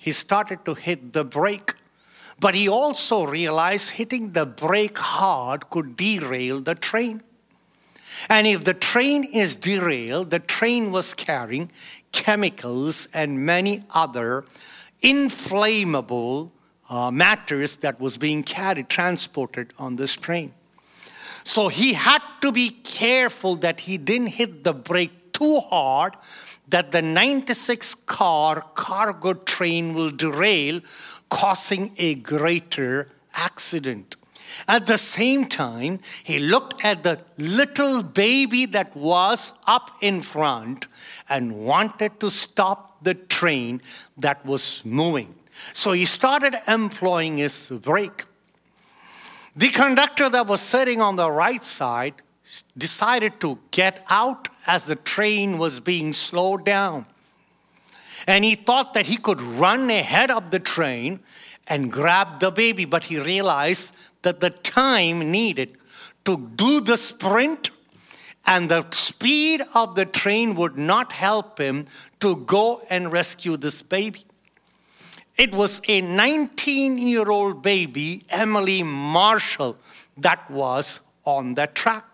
he 0.00 0.12
started 0.12 0.64
to 0.64 0.72
hit 0.72 1.12
the 1.12 1.24
brake. 1.24 1.74
But 2.40 2.54
he 2.54 2.66
also 2.70 3.24
realized 3.24 3.90
hitting 3.90 4.32
the 4.32 4.46
brake 4.46 4.96
hard 4.96 5.68
could 5.68 5.94
derail 5.94 6.60
the 6.60 6.74
train. 6.74 7.22
And 8.30 8.46
if 8.46 8.64
the 8.64 8.72
train 8.72 9.24
is 9.24 9.56
derailed, 9.56 10.30
the 10.30 10.38
train 10.38 10.90
was 10.90 11.12
carrying 11.12 11.70
chemicals 12.12 13.10
and 13.12 13.44
many 13.44 13.84
other 13.90 14.46
inflammable 15.02 16.50
uh, 16.88 17.10
matters 17.10 17.76
that 17.76 18.00
was 18.00 18.16
being 18.16 18.42
carried, 18.42 18.88
transported 18.88 19.74
on 19.78 19.96
this 19.96 20.14
train. 20.14 20.54
So 21.44 21.68
he 21.68 21.92
had 21.92 22.22
to 22.40 22.52
be 22.52 22.70
careful 22.70 23.56
that 23.56 23.80
he 23.80 23.98
didn't 23.98 24.28
hit 24.28 24.64
the 24.64 24.72
brake 24.72 25.32
too 25.32 25.60
hard 25.60 26.16
that 26.70 26.92
the 26.92 27.02
96 27.02 27.94
car 28.06 28.64
cargo 28.74 29.34
train 29.34 29.94
will 29.94 30.10
derail, 30.10 30.80
causing 31.28 31.92
a 31.98 32.14
greater 32.14 33.08
accident. 33.34 34.16
At 34.66 34.86
the 34.86 34.98
same 34.98 35.46
time, 35.46 36.00
he 36.24 36.38
looked 36.38 36.84
at 36.84 37.02
the 37.02 37.20
little 37.38 38.02
baby 38.02 38.66
that 38.66 38.96
was 38.96 39.52
up 39.66 39.90
in 40.00 40.22
front 40.22 40.86
and 41.28 41.64
wanted 41.64 42.18
to 42.20 42.30
stop 42.30 43.02
the 43.02 43.14
train 43.14 43.80
that 44.16 44.44
was 44.44 44.84
moving. 44.84 45.34
So 45.72 45.92
he 45.92 46.04
started 46.04 46.54
employing 46.66 47.38
his 47.38 47.68
brake. 47.68 48.24
The 49.56 49.68
conductor 49.68 50.28
that 50.28 50.46
was 50.46 50.60
sitting 50.60 51.00
on 51.00 51.16
the 51.16 51.30
right 51.30 51.62
side 51.62 52.14
decided 52.76 53.40
to 53.40 53.58
get 53.70 54.04
out 54.08 54.48
as 54.66 54.86
the 54.86 54.96
train 54.96 55.58
was 55.58 55.80
being 55.80 56.12
slowed 56.12 56.64
down. 56.64 57.06
And 58.26 58.44
he 58.44 58.54
thought 58.54 58.94
that 58.94 59.06
he 59.06 59.16
could 59.16 59.40
run 59.40 59.90
ahead 59.90 60.30
of 60.30 60.50
the 60.50 60.58
train 60.58 61.20
and 61.66 61.90
grab 61.90 62.40
the 62.40 62.50
baby, 62.50 62.84
but 62.84 63.04
he 63.04 63.18
realized 63.18 63.94
that 64.22 64.40
the 64.40 64.50
time 64.50 65.30
needed 65.30 65.76
to 66.24 66.36
do 66.56 66.80
the 66.80 66.96
sprint 66.96 67.70
and 68.46 68.70
the 68.70 68.86
speed 68.90 69.62
of 69.74 69.94
the 69.94 70.04
train 70.04 70.54
would 70.56 70.76
not 70.76 71.12
help 71.12 71.58
him 71.58 71.86
to 72.18 72.36
go 72.36 72.82
and 72.90 73.12
rescue 73.12 73.56
this 73.56 73.82
baby. 73.82 74.24
It 75.36 75.54
was 75.54 75.80
a 75.88 76.00
19 76.00 76.98
year 76.98 77.30
old 77.30 77.62
baby, 77.62 78.24
Emily 78.28 78.82
Marshall, 78.82 79.76
that 80.18 80.50
was 80.50 81.00
on 81.24 81.54
the 81.54 81.66
track. 81.68 82.09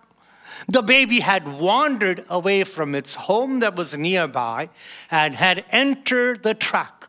The 0.69 0.83
baby 0.83 1.21
had 1.21 1.47
wandered 1.47 2.25
away 2.29 2.65
from 2.65 2.95
its 2.95 3.15
home 3.15 3.61
that 3.61 3.77
was 3.77 3.97
nearby 3.97 4.71
and 5.11 5.35
had 5.35 5.65
entered 5.71 6.43
the 6.43 6.55
track. 6.55 7.09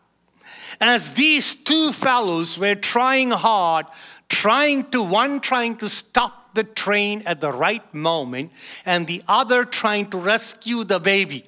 As 0.80 1.16
these 1.16 1.56
two 1.56 1.92
fellows 1.92 2.60
were 2.60 2.76
trying 2.76 3.32
hard 3.32 3.88
trying 4.30 4.84
to, 4.92 5.02
one 5.02 5.40
trying 5.40 5.76
to 5.78 5.90
stop 5.90 6.54
the 6.54 6.64
train 6.64 7.22
at 7.26 7.42
the 7.42 7.52
right 7.52 7.94
moment, 7.94 8.52
and 8.86 9.08
the 9.08 9.24
other 9.28 9.64
trying 9.64 10.06
to 10.08 10.18
rescue 10.18 10.84
the 10.84 11.00
baby. 11.00 11.46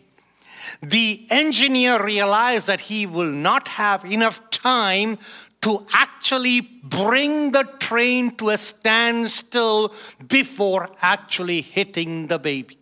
The 0.81 1.25
engineer 1.29 2.03
realized 2.03 2.67
that 2.67 2.81
he 2.81 3.05
will 3.05 3.31
not 3.31 3.69
have 3.69 4.05
enough 4.05 4.49
time 4.49 5.17
to 5.61 5.85
actually 5.91 6.61
bring 6.61 7.51
the 7.51 7.63
train 7.79 8.31
to 8.37 8.49
a 8.49 8.57
standstill 8.57 9.93
before 10.27 10.89
actually 11.01 11.61
hitting 11.61 12.27
the 12.27 12.39
baby. 12.39 12.77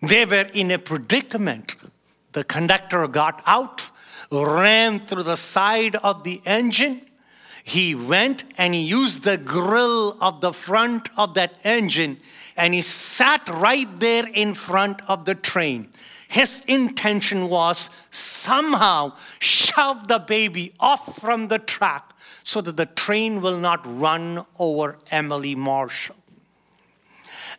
They 0.00 0.24
were 0.24 0.46
in 0.54 0.70
a 0.70 0.78
predicament. 0.78 1.76
The 2.32 2.44
conductor 2.44 3.06
got 3.08 3.42
out, 3.46 3.90
ran 4.30 5.00
through 5.00 5.22
the 5.24 5.36
side 5.36 5.96
of 5.96 6.24
the 6.24 6.40
engine, 6.44 7.02
he 7.66 7.94
went 7.94 8.44
and 8.58 8.74
he 8.74 8.82
used 8.82 9.24
the 9.24 9.38
grill 9.38 10.18
of 10.20 10.42
the 10.42 10.52
front 10.52 11.08
of 11.16 11.32
that 11.34 11.58
engine 11.64 12.18
and 12.58 12.74
he 12.74 12.82
sat 12.82 13.48
right 13.48 13.88
there 14.00 14.26
in 14.34 14.52
front 14.52 15.00
of 15.08 15.24
the 15.24 15.34
train. 15.34 15.88
His 16.28 16.62
intention 16.66 17.48
was 17.48 17.90
somehow 18.10 19.14
shove 19.38 20.08
the 20.08 20.18
baby 20.18 20.72
off 20.80 21.20
from 21.20 21.48
the 21.48 21.58
track 21.58 22.12
so 22.42 22.60
that 22.60 22.76
the 22.76 22.86
train 22.86 23.40
will 23.40 23.58
not 23.58 23.80
run 23.84 24.44
over 24.58 24.98
Emily 25.10 25.54
Marshall. 25.54 26.16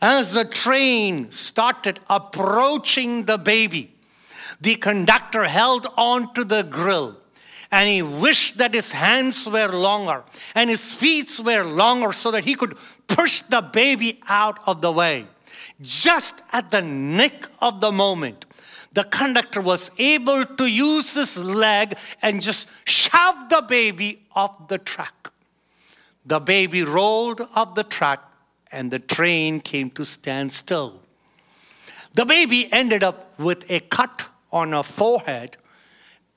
As 0.01 0.33
the 0.33 0.45
train 0.45 1.31
started 1.31 1.99
approaching 2.09 3.25
the 3.25 3.37
baby, 3.37 3.93
the 4.59 4.75
conductor 4.75 5.45
held 5.45 5.87
on 5.97 6.33
to 6.33 6.43
the 6.43 6.63
grill 6.63 7.17
and 7.71 7.89
he 7.89 8.01
wished 8.01 8.57
that 8.57 8.73
his 8.73 8.91
hands 8.91 9.47
were 9.49 9.67
longer 9.67 10.23
and 10.53 10.69
his 10.69 10.93
feet 10.93 11.39
were 11.43 11.63
longer 11.63 12.11
so 12.11 12.31
that 12.31 12.45
he 12.45 12.55
could 12.55 12.77
push 13.07 13.41
the 13.41 13.61
baby 13.61 14.21
out 14.27 14.59
of 14.67 14.81
the 14.81 14.91
way. 14.91 15.25
Just 15.81 16.41
at 16.51 16.71
the 16.71 16.81
nick 16.81 17.45
of 17.61 17.81
the 17.81 17.91
moment, 17.91 18.44
the 18.95 19.03
conductor 19.03 19.59
was 19.59 19.91
able 19.99 20.45
to 20.45 20.65
use 20.65 21.15
his 21.15 21.37
leg 21.37 21.97
and 22.21 22.41
just 22.41 22.69
shove 22.87 23.49
the 23.49 23.61
baby 23.61 24.23
off 24.33 24.69
the 24.69 24.77
track. 24.77 25.31
The 26.25 26.39
baby 26.39 26.81
rolled 26.81 27.41
off 27.53 27.75
the 27.75 27.83
track 27.83 28.21
and 28.71 28.89
the 28.89 28.99
train 28.99 29.59
came 29.59 29.89
to 29.91 30.05
stand 30.05 30.53
still. 30.53 31.01
The 32.13 32.25
baby 32.25 32.71
ended 32.71 33.03
up 33.03 33.37
with 33.37 33.69
a 33.69 33.81
cut 33.81 34.29
on 34.51 34.71
her 34.71 34.83
forehead 34.83 35.57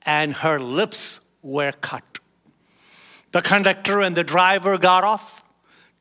and 0.05 0.33
her 0.33 0.59
lips 0.59 1.21
were 1.41 1.71
cut. 1.71 2.19
The 3.31 3.41
conductor 3.41 4.01
and 4.01 4.17
the 4.17 4.25
driver 4.25 4.77
got 4.77 5.05
off, 5.05 5.45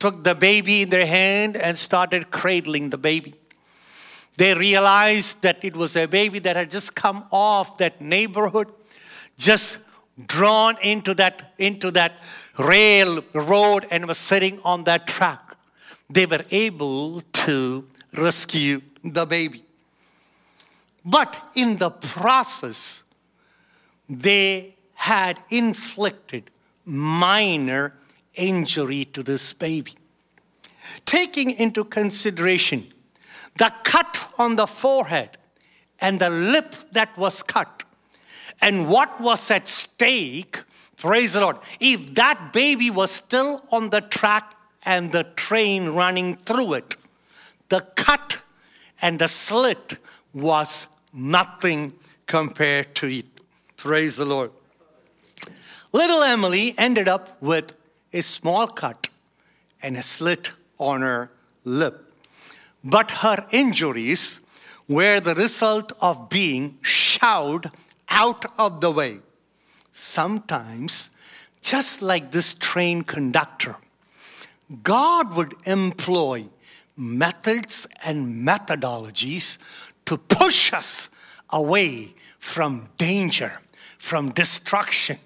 took 0.01 0.25
the 0.25 0.35
baby 0.35 0.83
in 0.83 0.89
their 0.89 1.07
hand, 1.07 1.57
and 1.57 1.79
started 1.79 2.33
cradling 2.33 2.91
the 2.91 2.99
baby. 2.99 3.35
They 4.39 4.55
realized 4.55 5.43
that 5.43 5.65
it 5.65 5.75
was 5.75 5.97
a 5.97 6.07
baby 6.07 6.39
that 6.39 6.55
had 6.55 6.71
just 6.71 6.95
come 6.95 7.27
off 7.33 7.77
that 7.79 8.01
neighborhood, 8.01 8.69
just 9.37 9.79
drawn 10.29 10.77
into 10.81 11.13
that, 11.15 11.55
into 11.59 11.91
that 11.91 12.19
rail 12.57 13.25
road 13.35 13.87
and 13.91 14.07
was 14.07 14.17
sitting 14.17 14.61
on 14.65 14.85
that 14.85 15.09
track. 15.09 15.57
They 16.09 16.25
were 16.25 16.45
able 16.53 17.21
to 17.21 17.85
rescue 18.17 18.81
the 19.03 19.27
baby. 19.27 19.65
But 21.05 21.37
in 21.57 21.75
the 21.75 21.91
process, 21.91 23.03
they 24.09 24.77
had 24.95 25.41
inflicted 25.51 26.49
minor 26.85 27.93
injury 28.35 29.05
to 29.07 29.25
this 29.25 29.53
baby. 29.53 29.95
Taking 31.05 31.51
into 31.51 31.83
consideration 31.83 32.87
the 33.59 33.73
cut 33.83 34.27
on 34.39 34.57
the 34.57 34.67
forehead 34.67 35.37
and 36.01 36.21
the 36.21 36.31
lip 36.31 36.75
that 36.93 37.17
was 37.19 37.43
cut, 37.43 37.83
and 38.61 38.89
what 38.89 39.21
was 39.21 39.51
at 39.51 39.69
stake, 39.69 40.63
praise 40.97 41.33
the 41.33 41.41
Lord, 41.41 41.57
if 41.81 42.15
that 42.15 42.53
baby 42.53 42.89
was 42.91 43.11
still 43.11 43.63
on 43.71 43.91
the 43.91 44.01
track 44.01 44.55
and 44.85 45.13
the 45.13 45.25
train 45.25 45.91
running 45.91 46.37
through 46.37 46.75
it, 46.75 46.97
the 47.69 47.81
cut 47.81 48.43
and 49.03 49.19
the 49.19 49.29
slit 49.29 49.97
was 50.33 50.87
nothing 51.13 51.93
compared 52.27 52.95
to 52.97 53.09
it. 53.09 53.27
Praise 53.77 54.17
the 54.17 54.25
Lord. 54.25 54.51
Little 55.93 56.23
Emily 56.23 56.75
ended 56.79 57.09
up 57.09 57.41
with 57.43 57.75
a 58.13 58.21
small 58.21 58.67
cut 58.67 59.09
and 59.83 59.97
a 59.97 60.03
slit 60.03 60.53
on 60.79 61.01
her 61.01 61.31
lip. 61.65 62.08
But 62.85 63.11
her 63.23 63.47
injuries 63.51 64.41
were 64.87 65.21
the 65.21 65.35
result 65.35 65.93
of 66.01 66.29
being 66.29 66.79
shoved 66.83 67.67
out 68.09 68.45
of 68.59 68.81
the 68.81 68.91
way. 68.91 69.21
Sometimes, 69.93 71.11
just 71.61 72.01
like 72.01 72.31
this 72.31 72.55
train 72.55 73.03
conductor, 73.03 73.77
God 74.83 75.35
would 75.35 75.55
employ 75.67 76.47
methods 76.97 77.87
and 78.05 78.47
methodologies 78.47 79.59
to 80.05 80.17
push 80.17 80.73
us 80.73 81.09
away 81.51 82.15
from 82.39 82.89
danger, 82.97 83.61
from 83.99 84.31
destruction, 84.31 85.19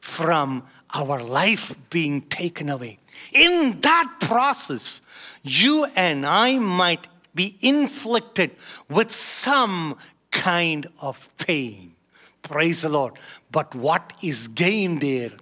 from 0.00 0.64
our 0.94 1.22
life 1.22 1.74
being 1.90 2.22
taken 2.22 2.68
away. 2.68 2.98
In 3.32 3.80
that 3.80 4.16
process, 4.20 5.00
you 5.42 5.86
and 5.96 6.24
I 6.24 6.58
might 6.58 7.06
be 7.34 7.56
inflicted 7.60 8.52
with 8.88 9.10
some 9.10 9.96
kind 10.30 10.86
of 11.00 11.28
pain. 11.38 11.94
Praise 12.42 12.82
the 12.82 12.88
Lord. 12.88 13.14
But 13.52 13.74
what 13.74 14.12
is 14.22 14.48
gained 14.48 15.00
there 15.00 15.32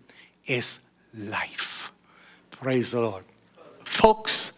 is 0.46 0.80
life. 1.16 1.92
Praise 2.50 2.90
the 2.90 3.00
Lord. 3.00 3.24
Folks, 3.84 4.52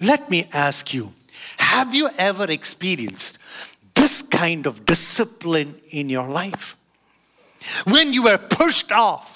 let 0.00 0.28
me 0.28 0.46
ask 0.52 0.92
you 0.92 1.12
have 1.58 1.94
you 1.94 2.08
ever 2.16 2.50
experienced 2.50 3.38
this 3.94 4.22
kind 4.22 4.66
of 4.66 4.86
discipline 4.86 5.74
in 5.90 6.08
your 6.08 6.28
life? 6.28 6.76
When 7.84 8.12
you 8.12 8.22
were 8.24 8.38
pushed 8.38 8.92
off, 8.92 9.35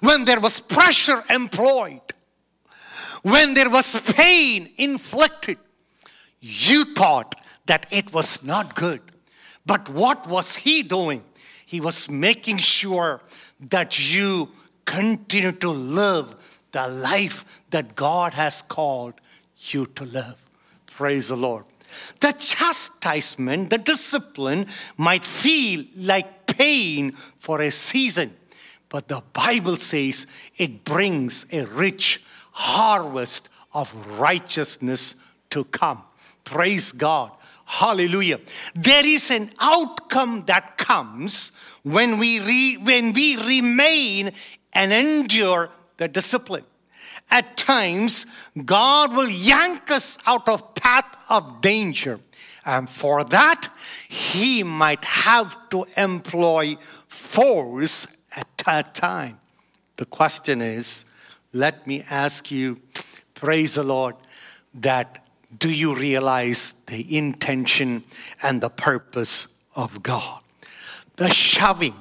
when 0.00 0.24
there 0.24 0.40
was 0.40 0.60
pressure 0.60 1.24
employed, 1.28 2.00
when 3.22 3.54
there 3.54 3.70
was 3.70 4.00
pain 4.12 4.68
inflicted, 4.76 5.58
you 6.40 6.84
thought 6.84 7.34
that 7.66 7.86
it 7.90 8.12
was 8.12 8.42
not 8.42 8.74
good. 8.74 9.00
But 9.66 9.88
what 9.88 10.26
was 10.26 10.56
he 10.56 10.82
doing? 10.82 11.22
He 11.66 11.80
was 11.80 12.10
making 12.10 12.58
sure 12.58 13.20
that 13.60 14.12
you 14.12 14.50
continue 14.84 15.52
to 15.52 15.70
live 15.70 16.34
the 16.72 16.88
life 16.88 17.62
that 17.70 17.94
God 17.94 18.32
has 18.32 18.62
called 18.62 19.14
you 19.58 19.86
to 19.86 20.04
live. 20.04 20.36
Praise 20.86 21.28
the 21.28 21.36
Lord. 21.36 21.64
The 22.20 22.32
chastisement, 22.32 23.70
the 23.70 23.78
discipline 23.78 24.66
might 24.96 25.24
feel 25.24 25.84
like 25.96 26.46
pain 26.46 27.12
for 27.12 27.60
a 27.60 27.70
season, 27.70 28.34
but 28.90 29.08
the 29.08 29.22
Bible 29.32 29.76
says 29.76 30.26
it 30.56 30.84
brings 30.84 31.46
a 31.52 31.64
rich 31.64 32.22
harvest 32.52 33.48
of 33.72 33.94
righteousness 34.18 35.14
to 35.48 35.64
come. 35.64 36.02
Praise 36.44 36.92
God. 36.92 37.30
Hallelujah. 37.64 38.40
There 38.74 39.06
is 39.06 39.30
an 39.30 39.50
outcome 39.60 40.44
that 40.46 40.76
comes 40.76 41.52
when 41.84 42.18
we, 42.18 42.40
re, 42.40 42.76
when 42.78 43.12
we 43.12 43.36
remain 43.36 44.32
and 44.72 44.92
endure 44.92 45.70
the 45.96 46.08
discipline. 46.08 46.64
At 47.30 47.56
times, 47.56 48.26
God 48.64 49.14
will 49.14 49.28
yank 49.28 49.88
us 49.92 50.18
out 50.26 50.48
of 50.48 50.74
path 50.74 51.16
of 51.30 51.60
danger. 51.60 52.18
And 52.66 52.90
for 52.90 53.22
that, 53.22 53.68
he 54.08 54.64
might 54.64 55.04
have 55.04 55.56
to 55.70 55.86
employ 55.96 56.76
force 57.06 58.16
time. 58.60 59.38
The 59.96 60.06
question 60.06 60.60
is, 60.62 61.04
let 61.52 61.86
me 61.86 62.02
ask 62.10 62.50
you, 62.50 62.80
praise 63.34 63.74
the 63.74 63.82
Lord, 63.82 64.14
that 64.74 65.24
do 65.58 65.70
you 65.70 65.94
realize 65.94 66.74
the 66.86 67.16
intention 67.16 68.04
and 68.42 68.60
the 68.60 68.70
purpose 68.70 69.48
of 69.74 70.02
God? 70.02 70.40
The 71.16 71.30
shoving 71.30 71.94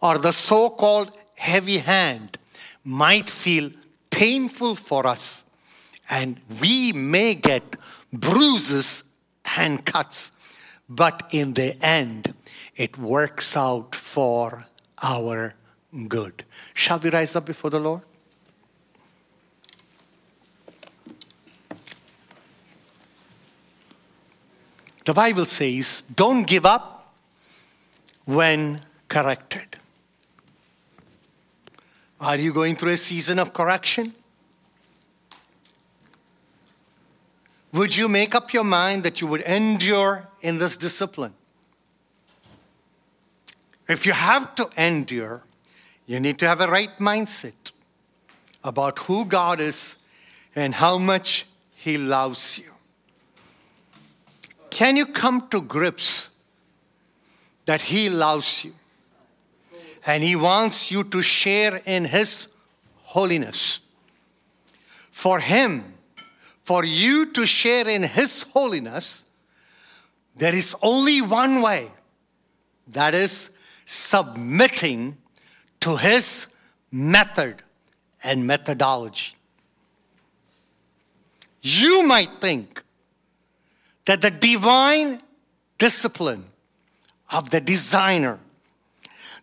or 0.00 0.18
the 0.18 0.32
so 0.32 0.70
called 0.70 1.10
heavy 1.34 1.78
hand 1.78 2.38
might 2.84 3.28
feel 3.28 3.70
painful 4.10 4.76
for 4.76 5.06
us, 5.06 5.44
and 6.08 6.40
we 6.60 6.92
may 6.92 7.34
get 7.34 7.76
bruises 8.12 9.04
and 9.56 9.84
cuts, 9.84 10.30
but 10.88 11.28
in 11.32 11.54
the 11.54 11.76
end, 11.84 12.34
it 12.76 12.96
works 12.96 13.56
out 13.56 13.94
for 13.94 14.66
our 15.02 15.54
good. 16.08 16.44
Shall 16.74 16.98
we 16.98 17.10
rise 17.10 17.36
up 17.36 17.46
before 17.46 17.70
the 17.70 17.80
Lord? 17.80 18.02
The 25.04 25.14
Bible 25.14 25.44
says, 25.44 26.02
don't 26.14 26.46
give 26.46 26.64
up 26.64 27.14
when 28.24 28.80
corrected. 29.08 29.76
Are 32.20 32.38
you 32.38 32.52
going 32.52 32.74
through 32.74 32.92
a 32.92 32.96
season 32.96 33.38
of 33.38 33.52
correction? 33.52 34.14
Would 37.72 37.96
you 37.96 38.08
make 38.08 38.34
up 38.34 38.52
your 38.52 38.64
mind 38.64 39.02
that 39.02 39.20
you 39.20 39.26
would 39.26 39.42
endure 39.42 40.28
in 40.40 40.58
this 40.58 40.76
discipline? 40.76 41.34
If 43.88 44.06
you 44.06 44.12
have 44.12 44.54
to 44.54 44.70
endure, 44.78 45.42
you 46.06 46.20
need 46.20 46.38
to 46.38 46.46
have 46.46 46.60
a 46.60 46.68
right 46.68 46.96
mindset. 46.98 47.72
about 48.64 48.98
who 49.00 49.26
God 49.26 49.60
is 49.60 49.96
and 50.56 50.74
how 50.74 50.96
much 50.98 51.46
He 51.76 51.98
loves 51.98 52.58
you. 52.58 52.72
Can 54.70 54.96
you 54.96 55.06
come 55.06 55.48
to 55.48 55.60
grips 55.60 56.30
that 57.66 57.82
He 57.82 58.08
loves 58.08 58.64
you 58.64 58.72
and 60.06 60.24
He 60.24 60.34
wants 60.34 60.90
you 60.90 61.04
to 61.04 61.20
share 61.20 61.80
in 61.84 62.06
His 62.06 62.48
holiness? 63.02 63.80
For 65.10 65.38
Him, 65.40 65.84
for 66.64 66.84
you 66.84 67.32
to 67.32 67.44
share 67.44 67.86
in 67.86 68.02
His 68.02 68.44
holiness, 68.54 69.26
there 70.34 70.54
is 70.54 70.74
only 70.82 71.20
one 71.20 71.60
way 71.60 71.90
that 72.88 73.14
is 73.14 73.50
submitting 73.84 75.18
to 75.84 75.98
His 75.98 76.46
method 76.90 77.62
and 78.22 78.46
methodology. 78.46 79.34
You 81.60 82.08
might 82.08 82.40
think 82.40 82.82
that 84.06 84.22
the 84.22 84.30
divine 84.30 85.20
discipline 85.76 86.44
of 87.30 87.50
the 87.50 87.60
designer, 87.60 88.38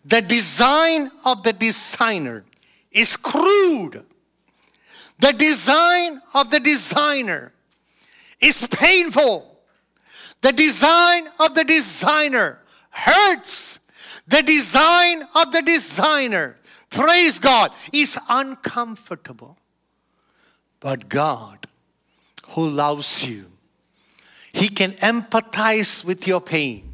the 0.04 0.22
design 0.22 1.12
of 1.26 1.44
the 1.44 1.54
designer 1.54 2.44
is 2.92 3.16
crude. 3.18 4.04
The 5.20 5.34
design 5.34 6.22
of 6.34 6.50
the 6.50 6.60
designer 6.60 7.54
is 8.42 8.66
painful. 8.66 9.60
The 10.42 10.54
design 10.54 11.28
of 11.40 11.54
the 11.54 11.64
designer 11.64 12.62
hurts. 12.90 13.71
The 14.28 14.44
design 14.44 15.24
of 15.36 15.52
the 15.52 15.62
designer, 15.62 16.58
praise 16.90 17.40
God, 17.40 17.72
is 17.92 18.18
uncomfortable. 18.30 19.58
But 20.80 21.10
God, 21.10 21.68
who 22.50 22.70
loves 22.70 23.28
you, 23.28 23.46
He 24.54 24.68
can 24.68 24.92
empathize 24.92 26.04
with 26.04 26.28
your 26.28 26.42
pain. 26.42 26.92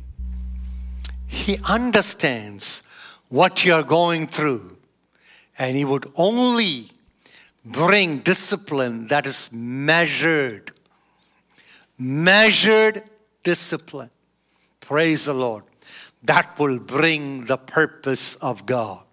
He 1.28 1.58
understands 1.68 2.84
what 3.30 3.66
you're 3.66 3.84
going 3.84 4.28
through. 4.28 4.78
And 5.60 5.76
He 5.76 5.86
would 5.86 6.06
only 6.16 6.90
bring 7.66 8.20
discipline 8.20 9.08
that 9.08 9.26
is 9.26 9.52
measured. 9.52 10.72
Measured 11.98 13.04
discipline. 13.44 14.12
Praise 14.80 15.26
the 15.26 15.34
Lord. 15.34 15.64
That 16.24 16.58
will 16.60 16.80
bring 16.80 17.46
the 17.46 17.58
purpose 17.58 18.36
of 18.36 18.66
God. 18.66 19.04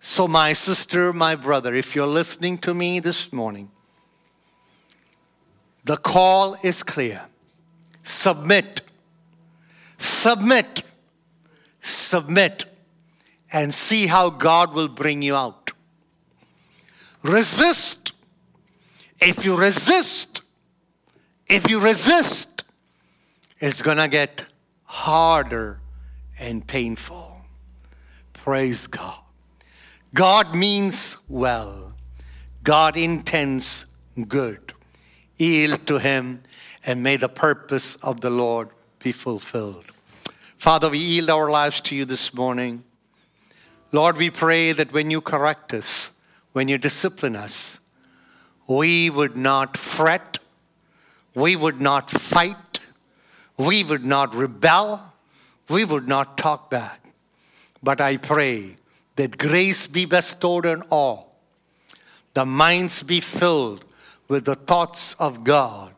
So, 0.00 0.28
my 0.28 0.52
sister, 0.52 1.12
my 1.12 1.34
brother, 1.34 1.74
if 1.74 1.94
you're 1.94 2.06
listening 2.06 2.58
to 2.58 2.74
me 2.74 3.00
this 3.00 3.32
morning, 3.32 3.70
the 5.84 5.96
call 5.96 6.56
is 6.62 6.82
clear. 6.82 7.20
Submit, 8.04 8.82
submit, 9.96 10.82
submit, 11.82 12.64
and 13.52 13.72
see 13.72 14.06
how 14.06 14.30
God 14.30 14.74
will 14.74 14.88
bring 14.88 15.22
you 15.22 15.34
out. 15.34 15.72
Resist. 17.22 18.12
If 19.20 19.44
you 19.44 19.56
resist, 19.56 20.42
if 21.48 21.68
you 21.68 21.80
resist, 21.80 22.62
it's 23.58 23.82
to 23.96 24.08
get 24.08 24.46
harder 24.84 25.80
and 26.40 26.66
painful. 26.66 27.36
Praise 28.32 28.86
God. 28.86 29.18
God 30.14 30.54
means 30.54 31.18
well, 31.28 31.94
God 32.62 32.96
intends 32.96 33.86
good. 34.26 34.72
Yield 35.36 35.86
to 35.86 35.98
Him, 35.98 36.42
and 36.86 37.02
may 37.02 37.16
the 37.16 37.28
purpose 37.28 37.96
of 37.96 38.20
the 38.20 38.30
Lord 38.30 38.70
be 38.98 39.12
fulfilled. 39.12 39.84
Father, 40.56 40.90
we 40.90 40.98
yield 40.98 41.30
our 41.30 41.50
lives 41.50 41.80
to 41.82 41.94
you 41.94 42.04
this 42.04 42.34
morning. 42.34 42.82
Lord, 43.92 44.16
we 44.16 44.30
pray 44.30 44.72
that 44.72 44.92
when 44.92 45.10
you 45.10 45.20
correct 45.20 45.72
us, 45.72 46.10
when 46.52 46.68
you 46.68 46.78
discipline 46.78 47.36
us, 47.36 47.78
we 48.66 49.08
would 49.08 49.36
not 49.36 49.76
fret, 49.76 50.38
we 51.34 51.54
would 51.54 51.80
not 51.80 52.10
fight, 52.10 52.80
we 53.56 53.84
would 53.84 54.04
not 54.04 54.34
rebel, 54.34 55.14
we 55.68 55.84
would 55.84 56.08
not 56.08 56.38
talk 56.38 56.70
back. 56.70 57.00
But 57.82 58.00
I 58.00 58.16
pray 58.16 58.76
that 59.16 59.38
grace 59.38 59.86
be 59.86 60.04
bestowed 60.04 60.66
on 60.66 60.82
all, 60.90 61.36
the 62.34 62.44
minds 62.44 63.02
be 63.02 63.20
filled 63.20 63.84
with 64.28 64.44
the 64.44 64.54
thoughts 64.54 65.14
of 65.14 65.44
God, 65.44 65.94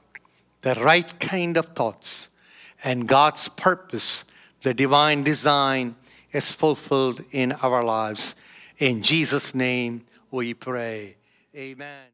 the 0.63 0.75
right 0.75 1.19
kind 1.21 1.57
of 1.57 1.67
thoughts, 1.67 2.29
and 2.85 3.09
God's 3.09 3.49
purpose, 3.49 4.25
the 4.63 4.73
divine 4.73 5.23
design, 5.23 5.97
is 6.33 6.53
fulfilled 6.53 7.21
in 7.33 7.53
our 7.53 7.83
lives. 7.83 8.35
In 8.79 9.03
Jesus' 9.03 9.55
name 9.55 10.05
we 10.31 10.55
pray. 10.55 11.17
Amen. 11.57 12.07